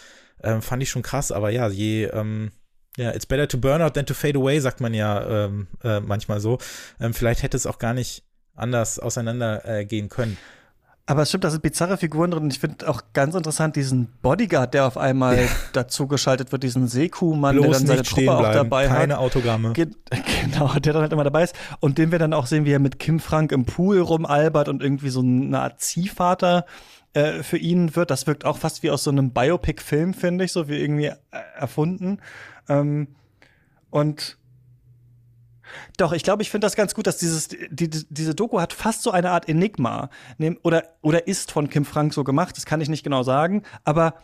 [0.43, 2.51] ähm, fand ich schon krass, aber ja, je, ähm,
[2.97, 5.99] ja, it's better to burn out than to fade away, sagt man ja ähm, äh,
[5.99, 6.59] manchmal so.
[6.99, 8.23] Ähm, vielleicht hätte es auch gar nicht
[8.53, 10.38] anders auseinandergehen äh, können.
[11.07, 12.49] Aber es stimmt, da sind bizarre Figuren drin.
[12.49, 15.47] Ich finde auch ganz interessant diesen Bodyguard, der auf einmal ja.
[15.73, 18.99] dazu geschaltet wird, diesen Seekuh-Mann, der dann seine Truppe auch dabei Keine hat.
[19.01, 19.73] Keine Autogramme.
[19.73, 19.87] Ge
[20.43, 21.55] genau, der dann halt immer dabei ist.
[21.79, 24.81] Und den wir dann auch sehen, wie er mit Kim Frank im Pool rumalbert und
[24.81, 26.65] irgendwie so eine Art Ziehvater
[27.13, 28.09] äh, für ihn wird.
[28.09, 31.15] Das wirkt auch fast wie aus so einem Biopic-Film, finde ich, so wie irgendwie äh,
[31.55, 32.17] erfunden.
[32.67, 33.09] Ähm,
[33.91, 34.37] und
[35.97, 39.03] doch, ich glaube, ich finde das ganz gut, dass dieses, die, diese Doku hat fast
[39.03, 40.09] so eine Art Enigma.
[40.63, 43.63] Oder, oder ist von Kim Frank so gemacht, das kann ich nicht genau sagen.
[43.84, 44.15] Aber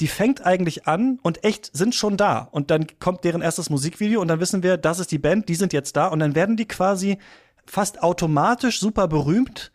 [0.00, 2.48] die fängt eigentlich an und echt sind schon da.
[2.50, 5.54] Und dann kommt deren erstes Musikvideo und dann wissen wir, das ist die Band, die
[5.54, 6.08] sind jetzt da.
[6.08, 7.18] Und dann werden die quasi
[7.66, 9.72] fast automatisch super berühmt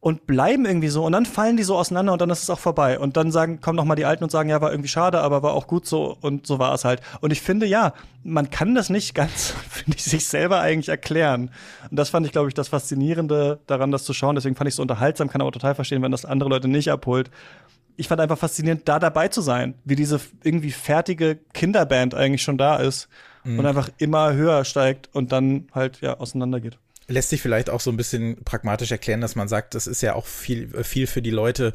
[0.00, 1.04] und bleiben irgendwie so.
[1.04, 2.98] Und dann fallen die so auseinander und dann ist es auch vorbei.
[2.98, 5.42] Und dann sagen kommen noch mal die alten und sagen ja war irgendwie schade aber
[5.42, 6.16] war auch gut so.
[6.20, 7.00] Und so war es halt.
[7.20, 11.50] Und ich finde ja man kann das nicht ganz finde ich sich selber eigentlich erklären.
[11.90, 14.36] Und das fand ich glaube ich das faszinierende daran das zu schauen.
[14.36, 17.30] Deswegen fand ich so unterhaltsam kann aber total verstehen wenn das andere Leute nicht abholt.
[17.96, 22.56] Ich fand einfach faszinierend da dabei zu sein wie diese irgendwie fertige Kinderband eigentlich schon
[22.56, 23.08] da ist
[23.42, 23.58] mhm.
[23.58, 26.78] und einfach immer höher steigt und dann halt ja auseinandergeht
[27.08, 30.14] lässt sich vielleicht auch so ein bisschen pragmatisch erklären, dass man sagt, das ist ja
[30.14, 31.72] auch viel, viel für die Leute,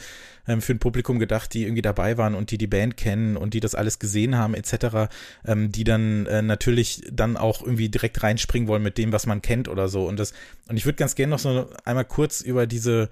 [0.48, 3.56] ähm, für ein Publikum gedacht, die irgendwie dabei waren und die die Band kennen und
[3.56, 5.10] die das alles gesehen haben, etc.,
[5.46, 9.42] ähm, die dann äh, natürlich dann auch irgendwie direkt reinspringen wollen mit dem, was man
[9.42, 10.08] kennt oder so.
[10.08, 10.34] Und das,
[10.70, 13.10] und ich würde ganz gerne noch so einmal kurz über diese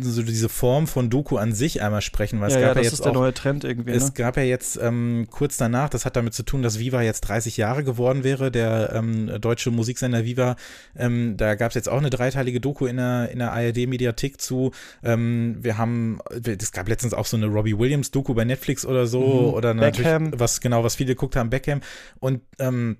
[0.00, 2.76] so diese Form von Doku an sich einmal sprechen, weil ja, es gab ja, das
[2.76, 3.90] ja jetzt ist der auch, neue Trend irgendwie.
[3.90, 3.96] Ne?
[3.96, 7.22] Es gab ja jetzt ähm, kurz danach, das hat damit zu tun, dass Viva jetzt
[7.22, 10.56] 30 Jahre geworden wäre, der ähm, deutsche Musiksender Viva.
[10.96, 14.72] Ähm, da gab es jetzt auch eine dreiteilige Doku in der, in der ARD-Mediathek zu.
[15.02, 19.20] Ähm, wir haben, es gab letztens auch so eine Robbie Williams-Doku bei Netflix oder so,
[19.20, 19.54] mhm.
[19.54, 20.22] oder Beckham.
[20.24, 21.80] natürlich, was genau, was viele geguckt haben, Beckham.
[22.20, 22.96] Und ähm,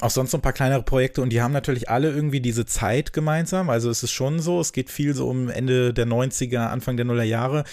[0.00, 3.12] auch sonst so ein paar kleinere Projekte und die haben natürlich alle irgendwie diese Zeit
[3.14, 3.70] gemeinsam.
[3.70, 7.06] Also es ist schon so, es geht viel so um Ende der 90er, Anfang der
[7.06, 7.64] Nuller Jahre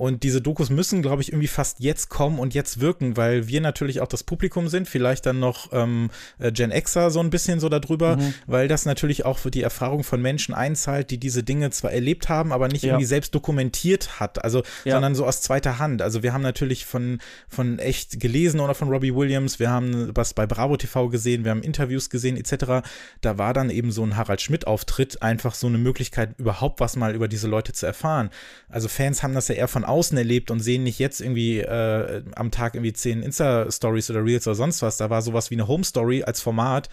[0.00, 3.60] und diese Dokus müssen, glaube ich, irgendwie fast jetzt kommen und jetzt wirken, weil wir
[3.60, 6.08] natürlich auch das Publikum sind, vielleicht dann noch ähm,
[6.38, 8.32] äh, Gen Xer so ein bisschen so darüber, mhm.
[8.46, 12.30] weil das natürlich auch für die Erfahrung von Menschen einzahlt, die diese Dinge zwar erlebt
[12.30, 12.92] haben, aber nicht ja.
[12.92, 14.94] irgendwie selbst dokumentiert hat, also ja.
[14.94, 16.00] sondern so aus zweiter Hand.
[16.00, 17.18] Also wir haben natürlich von,
[17.50, 21.50] von echt gelesen oder von Robbie Williams, wir haben was bei Bravo TV gesehen, wir
[21.50, 22.86] haben Interviews gesehen etc.
[23.20, 27.14] Da war dann eben so ein Harald Schmidt-Auftritt einfach so eine Möglichkeit, überhaupt was mal
[27.14, 28.30] über diese Leute zu erfahren.
[28.68, 32.22] Also Fans haben das ja eher von außen erlebt und sehen nicht jetzt irgendwie äh,
[32.34, 34.96] am Tag irgendwie zehn Insta-Stories oder Reels oder sonst was.
[34.96, 36.88] Da war sowas wie eine Home-Story als Format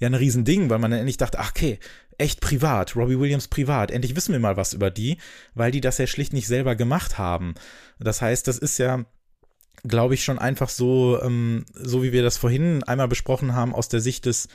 [0.00, 1.78] ja ein Riesending, weil man dann endlich dachte, ach okay,
[2.18, 5.18] echt privat, Robbie Williams privat, endlich wissen wir mal was über die,
[5.54, 7.54] weil die das ja schlicht nicht selber gemacht haben.
[7.98, 9.04] Das heißt, das ist ja
[9.86, 13.88] glaube ich, schon einfach so, ähm, so wie wir das vorhin einmal besprochen haben, aus
[13.88, 14.48] der Sicht des,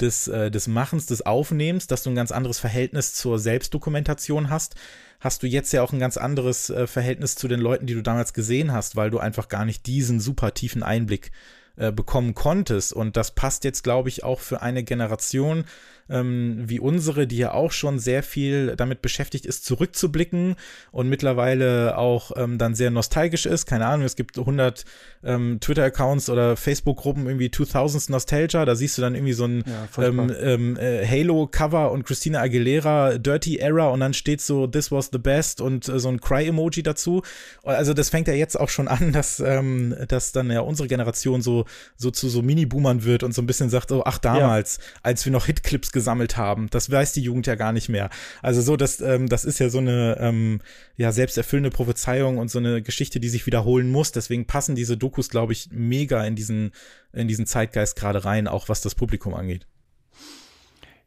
[0.00, 4.74] des, äh, des Machens, des Aufnehmens, dass du ein ganz anderes Verhältnis zur Selbstdokumentation hast,
[5.20, 8.02] hast du jetzt ja auch ein ganz anderes äh, Verhältnis zu den Leuten, die du
[8.02, 11.30] damals gesehen hast, weil du einfach gar nicht diesen super tiefen Einblick äh,
[11.76, 12.92] bekommen konntest.
[12.92, 15.64] Und das passt jetzt, glaube ich, auch für eine Generation,
[16.08, 20.56] ähm, wie unsere, die ja auch schon sehr viel damit beschäftigt ist, zurückzublicken
[20.92, 23.66] und mittlerweile auch ähm, dann sehr nostalgisch ist.
[23.66, 24.84] Keine Ahnung, es gibt 100
[25.22, 28.64] ähm, Twitter-Accounts oder Facebook-Gruppen irgendwie 2000s Nostalgia.
[28.64, 33.18] Da siehst du dann irgendwie so ein ja, ähm, ähm, äh, Halo-Cover und Christina Aguilera
[33.18, 36.82] Dirty Era und dann steht so This was the best und äh, so ein Cry-Emoji
[36.82, 37.22] dazu.
[37.62, 41.40] Also das fängt ja jetzt auch schon an, dass, ähm, dass dann ja unsere Generation
[41.40, 41.63] so,
[41.96, 45.00] so zu so Mini-Boomern wird und so ein bisschen sagt, oh, ach damals, ja.
[45.02, 46.68] als wir noch Hitclips gesammelt haben.
[46.70, 48.10] Das weiß die Jugend ja gar nicht mehr.
[48.42, 50.60] Also so, das, ähm, das ist ja so eine ähm,
[50.96, 54.12] ja selbsterfüllende Prophezeiung und so eine Geschichte, die sich wiederholen muss.
[54.12, 56.72] Deswegen passen diese Dokus, glaube ich, mega in diesen
[57.12, 59.66] in diesen Zeitgeist gerade rein, auch was das Publikum angeht.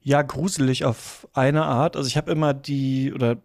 [0.02, 1.98] Ja, gruselig auf eine Art.
[1.98, 3.42] Also ich habe immer die oder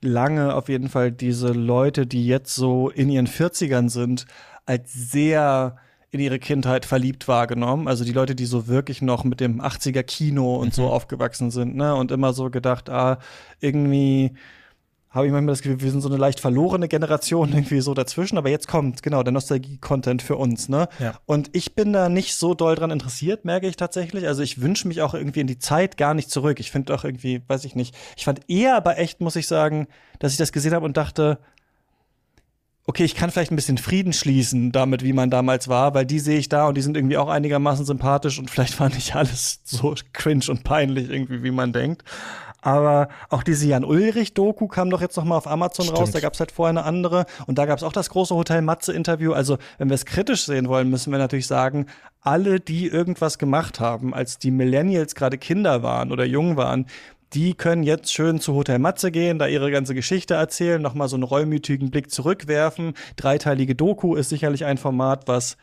[0.00, 4.26] lange auf jeden Fall diese Leute, die jetzt so in ihren 40ern sind,
[4.66, 5.78] als sehr
[6.10, 7.86] in ihre Kindheit verliebt wahrgenommen.
[7.86, 10.72] Also die Leute, die so wirklich noch mit dem 80er Kino und mhm.
[10.72, 11.94] so aufgewachsen sind, ne?
[11.94, 13.18] Und immer so gedacht, ah,
[13.60, 14.32] irgendwie
[15.10, 18.38] habe ich manchmal das Gefühl, wir sind so eine leicht verlorene Generation irgendwie so dazwischen,
[18.38, 20.88] aber jetzt kommt genau der Nostalgie-Content für uns, ne?
[20.98, 21.18] Ja.
[21.26, 24.26] Und ich bin da nicht so doll dran interessiert, merke ich tatsächlich.
[24.26, 26.58] Also ich wünsche mich auch irgendwie in die Zeit gar nicht zurück.
[26.60, 27.94] Ich finde auch irgendwie, weiß ich nicht.
[28.16, 29.88] Ich fand eher aber echt, muss ich sagen,
[30.20, 31.38] dass ich das gesehen habe und dachte,
[32.88, 36.18] okay, ich kann vielleicht ein bisschen Frieden schließen damit, wie man damals war, weil die
[36.18, 39.60] sehe ich da und die sind irgendwie auch einigermaßen sympathisch und vielleicht war nicht alles
[39.64, 42.02] so cringe und peinlich irgendwie, wie man denkt.
[42.62, 46.00] Aber auch diese Jan Ulrich-Doku kam doch jetzt noch mal auf Amazon Stimmt.
[46.00, 46.10] raus.
[46.10, 47.26] Da gab es halt vorher eine andere.
[47.46, 49.32] Und da gab es auch das große Hotel Matze-Interview.
[49.32, 51.86] Also, wenn wir es kritisch sehen wollen, müssen wir natürlich sagen,
[52.20, 56.86] alle, die irgendwas gemacht haben, als die Millennials gerade Kinder waren oder jung waren,
[57.34, 61.16] die können jetzt schön zu Hotel Matze gehen, da ihre ganze Geschichte erzählen, nochmal so
[61.16, 62.94] einen reumütigen Blick zurückwerfen.
[63.16, 65.56] Dreiteilige Doku ist sicherlich ein Format, was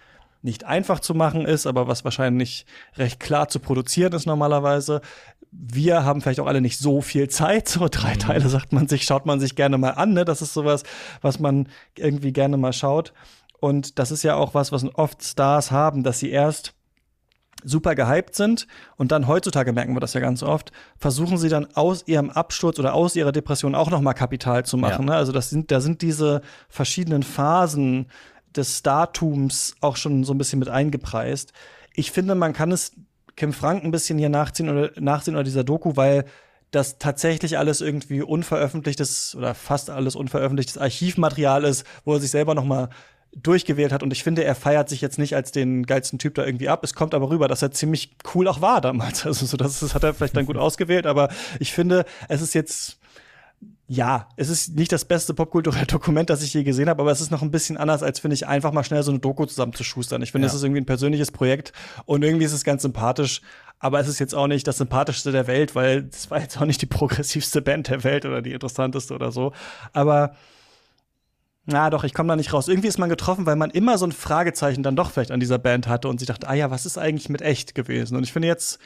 [0.45, 5.01] nicht einfach zu machen ist, aber was wahrscheinlich recht klar zu produzieren ist normalerweise.
[5.51, 7.68] Wir haben vielleicht auch alle nicht so viel Zeit.
[7.68, 8.20] So drei mhm.
[8.20, 10.13] Teile sagt man sich, schaut man sich gerne mal an.
[10.13, 10.24] Ne?
[10.24, 10.84] Das ist sowas,
[11.22, 13.11] was man irgendwie gerne mal schaut.
[13.59, 16.74] Und das ist ja auch was, was oft Stars haben, dass sie erst
[17.64, 21.68] super gehypt sind und dann heutzutage merken wir das ja ganz oft, versuchen sie dann
[21.74, 25.08] aus ihrem Absturz oder aus ihrer Depression auch noch mal Kapital zu machen.
[25.08, 25.14] Ja.
[25.14, 25.16] Ne?
[25.16, 28.08] Also das sind, da sind diese verschiedenen Phasen
[28.56, 31.53] des Startums auch schon so ein bisschen mit eingepreist.
[31.93, 32.93] Ich finde, man kann es
[33.36, 36.26] Kim Frank ein bisschen hier nachziehen oder nachsehen oder dieser Doku, weil
[36.72, 42.53] dass tatsächlich alles irgendwie unveröffentlichtes oder fast alles unveröffentlichtes Archivmaterial ist, wo er sich selber
[42.53, 42.89] noch mal
[43.36, 44.01] durchgewählt hat.
[44.01, 46.83] Und ich finde, er feiert sich jetzt nicht als den geilsten Typ da irgendwie ab.
[46.83, 49.25] Es kommt aber rüber, dass er ziemlich cool auch war damals.
[49.36, 51.05] Also so, das, das hat er vielleicht dann gut ausgewählt.
[51.05, 51.29] Aber
[51.59, 52.99] ich finde, es ist jetzt
[53.88, 57.21] ja, es ist nicht das beste popkulturelle Dokument, das ich je gesehen habe, aber es
[57.21, 60.21] ist noch ein bisschen anders, als finde ich, einfach mal schnell so eine Doku zusammenzuschustern.
[60.23, 61.71] Ich finde, es ist irgendwie ein persönliches Projekt
[62.05, 63.41] und irgendwie ist es ganz sympathisch,
[63.79, 66.65] aber es ist jetzt auch nicht das sympathischste der Welt, weil es war jetzt auch
[66.65, 69.53] nicht die progressivste Band der Welt oder die interessanteste oder so.
[69.93, 70.36] Aber
[71.66, 72.68] na doch, ich komme da nicht raus.
[72.68, 75.57] Irgendwie ist man getroffen, weil man immer so ein Fragezeichen dann doch vielleicht an dieser
[75.57, 78.16] Band hatte und sich dachte, ah ja, was ist eigentlich mit echt gewesen?
[78.16, 78.80] Und ich finde jetzt,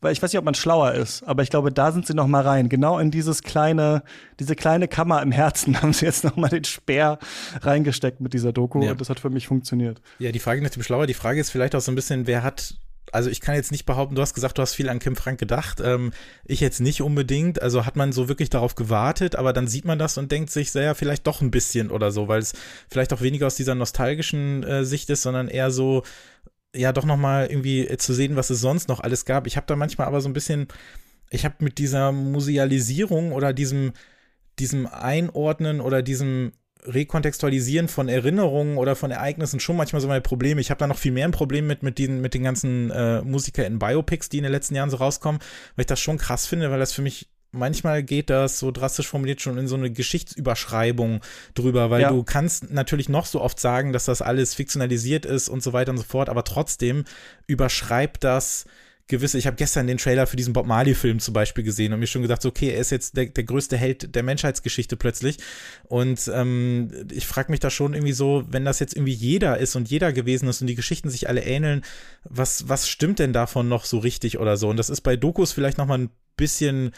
[0.00, 2.28] weil ich weiß nicht, ob man schlauer ist, aber ich glaube, da sind sie noch
[2.28, 2.68] mal rein.
[2.68, 4.02] Genau in dieses kleine,
[4.38, 7.18] diese kleine Kammer im Herzen haben sie jetzt noch mal den Speer
[7.60, 8.92] reingesteckt mit dieser Doku ja.
[8.92, 10.00] und das hat für mich funktioniert.
[10.18, 12.42] Ja, die Frage nach dem Schlauer, die Frage ist vielleicht auch so ein bisschen, wer
[12.42, 12.74] hat
[13.12, 15.38] also ich kann jetzt nicht behaupten, du hast gesagt, du hast viel an Kim Frank
[15.38, 15.80] gedacht.
[15.82, 16.12] Ähm,
[16.44, 17.60] ich jetzt nicht unbedingt.
[17.60, 20.70] Also hat man so wirklich darauf gewartet, aber dann sieht man das und denkt sich,
[20.70, 22.52] sehr vielleicht doch ein bisschen oder so, weil es
[22.88, 26.02] vielleicht auch weniger aus dieser nostalgischen äh, Sicht ist, sondern eher so,
[26.74, 29.46] ja doch noch mal irgendwie äh, zu sehen, was es sonst noch alles gab.
[29.46, 30.68] Ich habe da manchmal aber so ein bisschen,
[31.30, 33.92] ich habe mit dieser Musealisierung oder diesem,
[34.58, 36.52] diesem Einordnen oder diesem
[36.84, 40.60] Rekontextualisieren von Erinnerungen oder von Ereignissen schon manchmal so meine Probleme.
[40.60, 43.22] Ich habe da noch viel mehr ein Problem mit, mit, den, mit den ganzen äh,
[43.22, 45.40] Musiker in Biopics, die in den letzten Jahren so rauskommen,
[45.76, 49.08] weil ich das schon krass finde, weil das für mich manchmal geht das so drastisch
[49.08, 51.20] formuliert schon in so eine Geschichtsüberschreibung
[51.54, 52.10] drüber, weil ja.
[52.10, 55.90] du kannst natürlich noch so oft sagen, dass das alles fiktionalisiert ist und so weiter
[55.90, 57.04] und so fort, aber trotzdem
[57.46, 58.66] überschreibt das
[59.10, 62.06] gewisse, ich habe gestern den Trailer für diesen Bob Marley-Film zum Beispiel gesehen und mir
[62.06, 65.36] schon gedacht, okay, er ist jetzt der, der größte Held der Menschheitsgeschichte plötzlich.
[65.84, 69.76] Und ähm, ich frage mich da schon irgendwie so, wenn das jetzt irgendwie jeder ist
[69.76, 71.82] und jeder gewesen ist und die Geschichten sich alle ähneln,
[72.24, 74.70] was, was stimmt denn davon noch so richtig oder so?
[74.70, 76.92] Und das ist bei Dokus vielleicht noch mal ein bisschen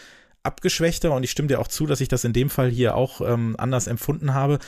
[0.44, 3.20] abgeschwächter und ich stimme dir auch zu, dass ich das in dem Fall hier auch
[3.20, 4.58] ähm, anders empfunden habe.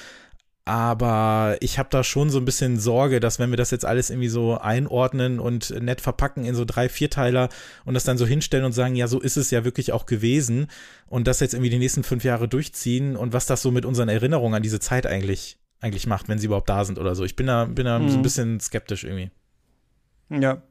[0.67, 4.09] Aber ich habe da schon so ein bisschen Sorge, dass wenn wir das jetzt alles
[4.09, 7.51] irgendwie so einordnen und nett verpacken in so drei, Vierteiler
[7.85, 10.69] und das dann so hinstellen und sagen, ja, so ist es ja wirklich auch gewesen
[11.07, 14.09] und das jetzt irgendwie die nächsten fünf Jahre durchziehen und was das so mit unseren
[14.09, 17.25] Erinnerungen an diese Zeit eigentlich, eigentlich macht, wenn sie überhaupt da sind oder so.
[17.25, 18.09] Ich bin da, bin da mhm.
[18.09, 18.23] so ein mhm.
[18.23, 19.31] bisschen skeptisch irgendwie.
[20.31, 20.62] Ja,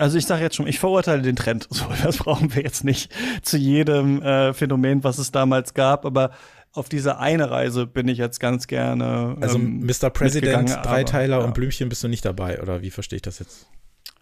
[0.00, 1.68] also ich sage jetzt schon, ich verurteile den Trend.
[1.80, 3.12] So, das brauchen wir jetzt nicht
[3.42, 6.06] zu jedem äh, Phänomen, was es damals gab.
[6.06, 6.30] Aber
[6.72, 9.36] auf diese eine Reise bin ich jetzt ganz gerne.
[9.40, 10.10] Also ähm, Mr.
[10.10, 11.48] President, Dreiteiler aber, ja.
[11.48, 13.66] und Blümchen bist du nicht dabei, oder wie verstehe ich das jetzt?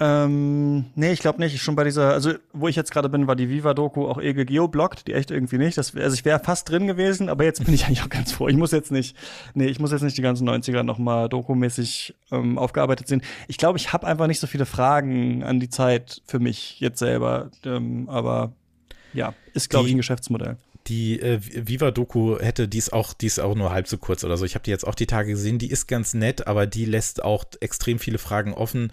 [0.01, 1.61] Ähm, nee, ich glaube nicht.
[1.61, 5.09] Schon bei dieser, also wo ich jetzt gerade bin, war die Viva-Doku auch eh geoblockt,
[5.09, 5.77] die echt irgendwie nicht.
[5.77, 8.49] Das, also ich wäre fast drin gewesen, aber jetzt bin ich eigentlich auch ganz froh.
[8.49, 9.17] Ich muss jetzt nicht,
[9.55, 13.23] nee, ich muss jetzt nicht die ganzen 90er nochmal dokumäßig ähm, aufgearbeitet sehen.
[13.49, 17.01] Ich glaube, ich habe einfach nicht so viele Fragen an die Zeit für mich jetzt
[17.01, 17.51] selber.
[17.65, 18.53] Ähm, aber
[19.13, 20.59] ja, ist, glaube ich, ein Geschäftsmodell
[20.89, 24.37] die äh, Viva-Doku hätte, die ist auch, die ist auch nur halb so kurz oder
[24.37, 24.45] so.
[24.45, 27.23] Ich habe die jetzt auch die Tage gesehen, die ist ganz nett, aber die lässt
[27.23, 28.93] auch extrem viele Fragen offen.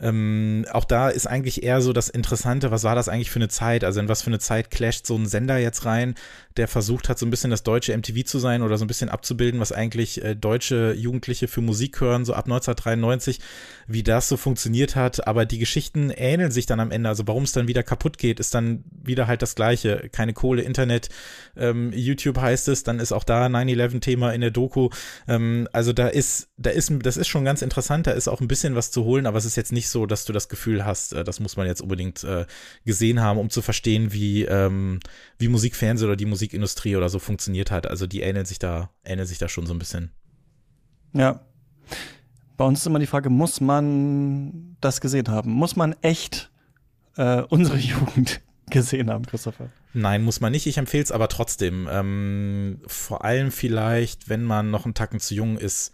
[0.00, 3.48] Ähm, auch da ist eigentlich eher so das Interessante, was war das eigentlich für eine
[3.48, 3.82] Zeit?
[3.82, 6.14] Also in was für eine Zeit clasht so ein Sender jetzt rein,
[6.58, 9.08] der versucht hat, so ein bisschen das deutsche MTV zu sein oder so ein bisschen
[9.08, 13.38] abzubilden, was eigentlich äh, deutsche Jugendliche für Musik hören, so ab 1993,
[13.86, 15.26] wie das so funktioniert hat.
[15.26, 17.08] Aber die Geschichten ähneln sich dann am Ende.
[17.08, 20.08] Also warum es dann wieder kaputt geht, ist dann wieder halt das Gleiche.
[20.12, 21.08] Keine Kohle, Internet,
[21.56, 24.90] ähm, YouTube heißt es, dann ist auch da 9-11-Thema in der Doku.
[25.28, 28.48] Ähm, also da ist, da ist, das ist schon ganz interessant, da ist auch ein
[28.48, 31.12] bisschen was zu holen, aber es ist jetzt nicht so, dass du das Gefühl hast,
[31.12, 32.46] äh, das muss man jetzt unbedingt äh,
[32.84, 34.98] gesehen haben, um zu verstehen, wie, ähm,
[35.38, 37.86] wie Musikfernsehen oder die Musikindustrie oder so funktioniert hat.
[37.86, 40.10] Also die ähneln sich da, ähneln sich da schon so ein bisschen.
[41.12, 41.40] Ja.
[42.56, 45.50] Bei uns ist immer die Frage, muss man das gesehen haben?
[45.50, 46.50] Muss man echt
[47.16, 48.40] äh, unsere Jugend
[48.70, 49.70] gesehen haben, Christopher?
[49.92, 50.66] Nein, muss man nicht.
[50.66, 51.86] Ich empfehle es aber trotzdem.
[51.90, 55.92] Ähm, vor allem vielleicht, wenn man noch einen Tacken zu jung ist,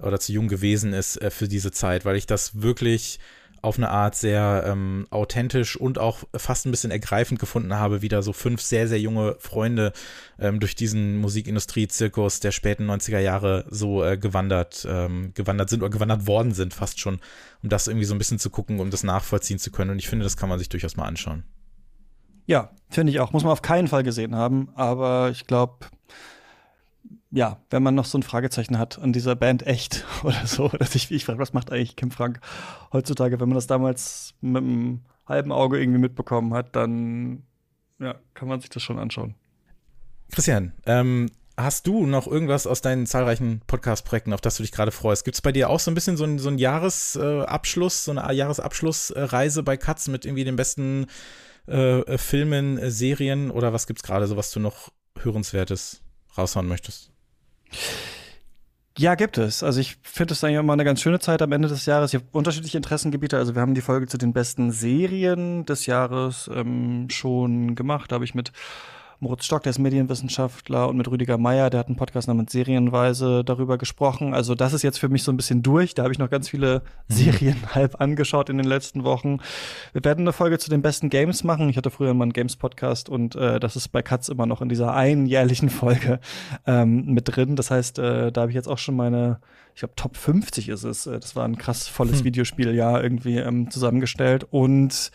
[0.00, 3.20] oder zu jung gewesen ist äh, für diese Zeit, weil ich das wirklich
[3.62, 8.22] auf eine Art sehr ähm, authentisch und auch fast ein bisschen ergreifend gefunden habe, wieder
[8.22, 9.92] so fünf sehr, sehr junge Freunde
[10.40, 15.90] ähm, durch diesen Musikindustrie-Zirkus der späten 90er Jahre so äh, gewandert, ähm, gewandert sind oder
[15.90, 17.20] gewandert worden sind, fast schon,
[17.62, 19.92] um das irgendwie so ein bisschen zu gucken, um das nachvollziehen zu können.
[19.92, 21.44] Und ich finde, das kann man sich durchaus mal anschauen.
[22.46, 23.32] Ja, finde ich auch.
[23.32, 25.86] Muss man auf keinen Fall gesehen haben, aber ich glaube,
[27.32, 30.94] ja, wenn man noch so ein Fragezeichen hat an dieser Band echt oder so, dass
[30.94, 32.40] ich, ich frage, was macht eigentlich Kim Frank
[32.92, 37.42] heutzutage, wenn man das damals mit einem halben Auge irgendwie mitbekommen hat, dann
[37.98, 39.34] ja, kann man sich das schon anschauen.
[40.30, 44.90] Christian, ähm, hast du noch irgendwas aus deinen zahlreichen Podcast-Projekten, auf das du dich gerade
[44.90, 45.24] freust?
[45.24, 48.32] Gibt es bei dir auch so ein bisschen so ein, so ein Jahresabschluss, so eine
[48.32, 51.06] Jahresabschlussreise bei Katz mit irgendwie den besten
[51.66, 56.02] äh, Filmen, äh, Serien oder was gibt's gerade so, was du noch hörenswertes
[56.36, 57.11] raushauen möchtest?
[58.98, 59.62] Ja, gibt es.
[59.62, 62.12] Also ich finde es eigentlich immer eine ganz schöne Zeit am Ende des Jahres.
[62.12, 63.38] Ich habe unterschiedliche Interessengebiete.
[63.38, 68.12] Also wir haben die Folge zu den besten Serien des Jahres ähm, schon gemacht.
[68.12, 68.52] Da habe ich mit
[69.22, 73.44] Moritz Stock, der ist Medienwissenschaftler, und mit Rüdiger Meier, der hat einen Podcast namens Serienweise
[73.44, 74.34] darüber gesprochen.
[74.34, 75.94] Also das ist jetzt für mich so ein bisschen durch.
[75.94, 77.14] Da habe ich noch ganz viele mhm.
[77.14, 79.38] Serien halb angeschaut in den letzten Wochen.
[79.92, 81.68] Wir werden eine Folge zu den besten Games machen.
[81.68, 84.68] Ich hatte früher mal einen Games-Podcast und äh, das ist bei Katz immer noch in
[84.68, 86.18] dieser einjährlichen Folge
[86.66, 87.54] ähm, mit drin.
[87.54, 89.38] Das heißt, äh, da habe ich jetzt auch schon meine
[89.74, 91.06] ich glaube, Top 50 ist es.
[91.06, 92.24] Äh, das war ein krass volles hm.
[92.24, 94.48] Videospieljahr irgendwie ähm, zusammengestellt.
[94.50, 95.12] Und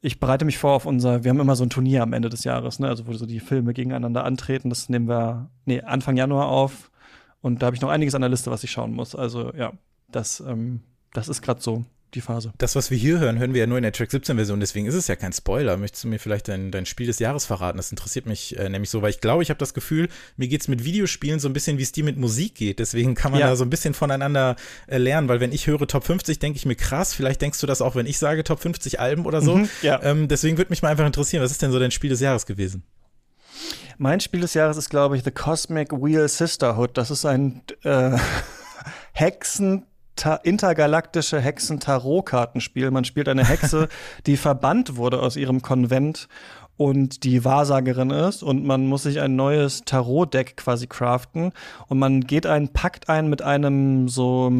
[0.00, 2.44] ich bereite mich vor auf unser, wir haben immer so ein Turnier am Ende des
[2.44, 2.88] Jahres, ne?
[2.88, 4.68] Also wo so die Filme gegeneinander antreten.
[4.68, 6.90] Das nehmen wir, nee, Anfang Januar auf.
[7.40, 9.14] Und da habe ich noch einiges an der Liste, was ich schauen muss.
[9.14, 9.72] Also ja,
[10.08, 10.80] das, ähm,
[11.12, 11.84] das ist gerade so
[12.14, 12.52] die Phase.
[12.58, 14.94] Das, was wir hier hören, hören wir ja nur in der Track 17-Version, deswegen ist
[14.94, 15.76] es ja kein Spoiler.
[15.76, 17.76] Möchtest du mir vielleicht dein, dein Spiel des Jahres verraten?
[17.76, 20.62] Das interessiert mich äh, nämlich so, weil ich glaube, ich habe das Gefühl, mir geht
[20.62, 22.78] es mit Videospielen so ein bisschen, wie es dir mit Musik geht.
[22.78, 23.48] Deswegen kann man ja.
[23.48, 26.66] da so ein bisschen voneinander äh, lernen, weil wenn ich höre Top 50, denke ich
[26.66, 29.56] mir krass, vielleicht denkst du das auch, wenn ich sage Top 50 Alben oder so.
[29.56, 30.02] Mhm, ja.
[30.02, 32.46] ähm, deswegen würde mich mal einfach interessieren, was ist denn so dein Spiel des Jahres
[32.46, 32.82] gewesen?
[33.98, 36.98] Mein Spiel des Jahres ist, glaube ich, The Cosmic Wheel Sisterhood.
[36.98, 38.16] Das ist ein äh,
[39.12, 39.86] Hexen
[40.42, 42.90] intergalaktische Hexen-Tarot-Kartenspiel.
[42.90, 43.88] Man spielt eine Hexe,
[44.26, 46.28] die verbannt wurde aus ihrem Konvent
[46.76, 51.52] und die Wahrsagerin ist und man muss sich ein neues Tarot-Deck quasi craften
[51.88, 54.52] und man geht einen Pakt ein mit einem so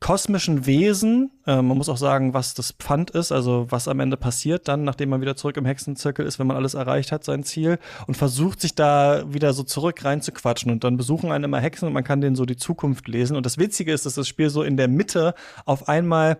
[0.00, 1.30] kosmischen Wesen.
[1.46, 4.82] Äh, man muss auch sagen, was das Pfand ist, also was am Ende passiert dann,
[4.82, 8.16] nachdem man wieder zurück im Hexenzirkel ist, wenn man alles erreicht hat, sein Ziel, und
[8.16, 10.72] versucht sich da wieder so zurück reinzuquatschen.
[10.72, 13.36] Und dann besuchen einen immer Hexen und man kann denen so die Zukunft lesen.
[13.36, 15.34] Und das Witzige ist, dass das Spiel so in der Mitte
[15.66, 16.38] auf einmal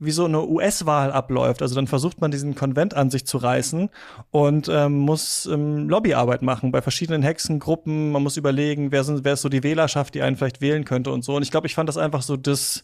[0.00, 1.62] wie so eine US-Wahl abläuft.
[1.62, 3.90] Also dann versucht man diesen Konvent an sich zu reißen
[4.30, 8.10] und ähm, muss ähm, Lobbyarbeit machen bei verschiedenen Hexengruppen.
[8.10, 11.12] Man muss überlegen, wer, sind, wer ist so die Wählerschaft, die einen vielleicht wählen könnte
[11.12, 11.36] und so.
[11.36, 12.82] Und ich glaube, ich fand das einfach so das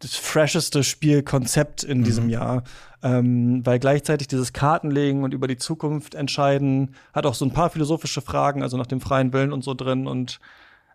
[0.00, 2.04] das fresheste Spielkonzept in mhm.
[2.04, 2.64] diesem Jahr,
[3.02, 7.70] ähm, weil gleichzeitig dieses Kartenlegen und über die Zukunft entscheiden hat auch so ein paar
[7.70, 10.40] philosophische Fragen, also nach dem freien Willen und so drin und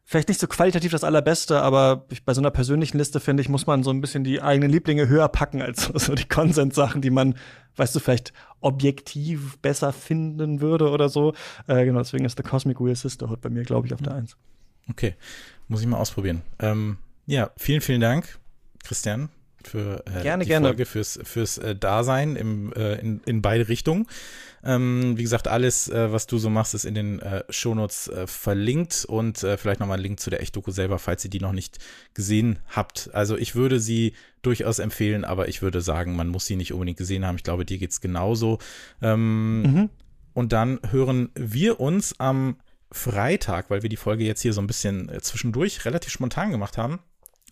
[0.10, 3.68] vielleicht nicht so qualitativ das allerbeste, aber bei so einer persönlichen Liste, finde ich, muss
[3.68, 7.36] man so ein bisschen die eigenen Lieblinge höher packen als so die Konsenssachen, die man,
[7.76, 11.36] weißt du, vielleicht objektiv besser finden würde oder so.
[11.68, 14.36] Äh, genau, deswegen ist The Cosmic Wheel Sisterhood bei mir, glaube ich, auf der Eins.
[14.90, 15.14] Okay,
[15.68, 16.42] muss ich mal ausprobieren.
[16.58, 16.98] Ähm,
[17.28, 18.40] ja, vielen, vielen Dank,
[18.84, 19.30] Christian,
[19.64, 20.70] für äh, gerne, die gerne.
[20.70, 24.08] Folge, fürs, fürs äh, Dasein im, äh, in, in beide Richtungen.
[24.64, 28.28] Ähm, wie gesagt, alles, äh, was du so machst, ist in den äh, Shownotes äh,
[28.28, 31.54] verlinkt und äh, vielleicht nochmal ein Link zu der Echt-Doku selber, falls ihr die noch
[31.54, 31.80] nicht
[32.14, 33.10] gesehen habt.
[33.14, 36.98] Also ich würde sie durchaus empfehlen, aber ich würde sagen, man muss sie nicht unbedingt
[36.98, 37.36] gesehen haben.
[37.36, 38.60] Ich glaube, dir geht's genauso.
[39.02, 39.90] Ähm, mhm.
[40.34, 42.58] Und dann hören wir uns am
[42.92, 46.78] Freitag, weil wir die Folge jetzt hier so ein bisschen äh, zwischendurch relativ spontan gemacht
[46.78, 47.00] haben.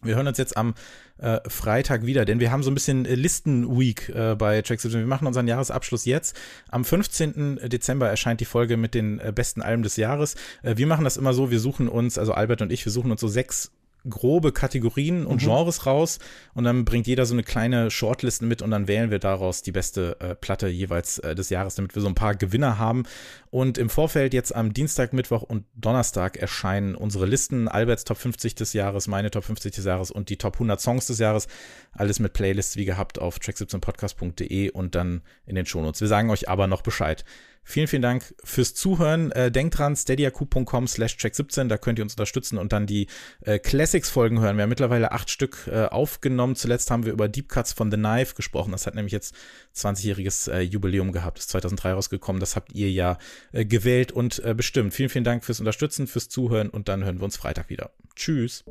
[0.08, 0.74] Wir hören uns jetzt am
[1.18, 4.92] äh, Freitag wieder, denn wir haben so ein bisschen äh, Listen-Week äh, bei Tracks.
[4.92, 6.36] Wir machen unseren Jahresabschluss jetzt.
[6.70, 7.60] Am 15.
[7.66, 10.36] Dezember erscheint die Folge mit den äh, besten Alben des Jahres.
[10.64, 13.12] Äh, wir machen das immer so, wir suchen uns, also Albert und ich, wir suchen
[13.12, 13.72] uns so sechs
[14.10, 15.46] grobe Kategorien und mhm.
[15.46, 16.20] Genres raus
[16.54, 19.72] und dann bringt jeder so eine kleine Shortlist mit und dann wählen wir daraus die
[19.72, 23.04] beste äh, Platte jeweils äh, des Jahres, damit wir so ein paar Gewinner haben.
[23.50, 28.56] Und im Vorfeld jetzt am Dienstag, Mittwoch und Donnerstag erscheinen unsere Listen, Alberts Top 50
[28.56, 31.48] des Jahres, meine Top 50 des Jahres und die Top 100 Songs des Jahres.
[31.94, 36.02] Alles mit Playlists wie gehabt auf track17podcast.de und dann in den Shownotes.
[36.02, 37.26] Wir sagen euch aber noch Bescheid.
[37.70, 39.30] Vielen, vielen Dank fürs Zuhören.
[39.34, 43.08] Äh, denkt dran, steadyaq.com slash track17, da könnt ihr uns unterstützen und dann die
[43.42, 44.56] äh, Classics-Folgen hören.
[44.56, 46.56] Wir haben mittlerweile acht Stück äh, aufgenommen.
[46.56, 48.72] Zuletzt haben wir über Deep Cuts von The Knife gesprochen.
[48.72, 49.36] Das hat nämlich jetzt
[49.76, 51.40] 20-jähriges äh, Jubiläum gehabt.
[51.40, 52.40] ist 2003 rausgekommen.
[52.40, 53.18] Das habt ihr ja
[53.52, 54.94] äh, gewählt und äh, bestimmt.
[54.94, 57.92] Vielen, vielen Dank fürs Unterstützen, fürs Zuhören und dann hören wir uns Freitag wieder.
[58.16, 58.64] Tschüss.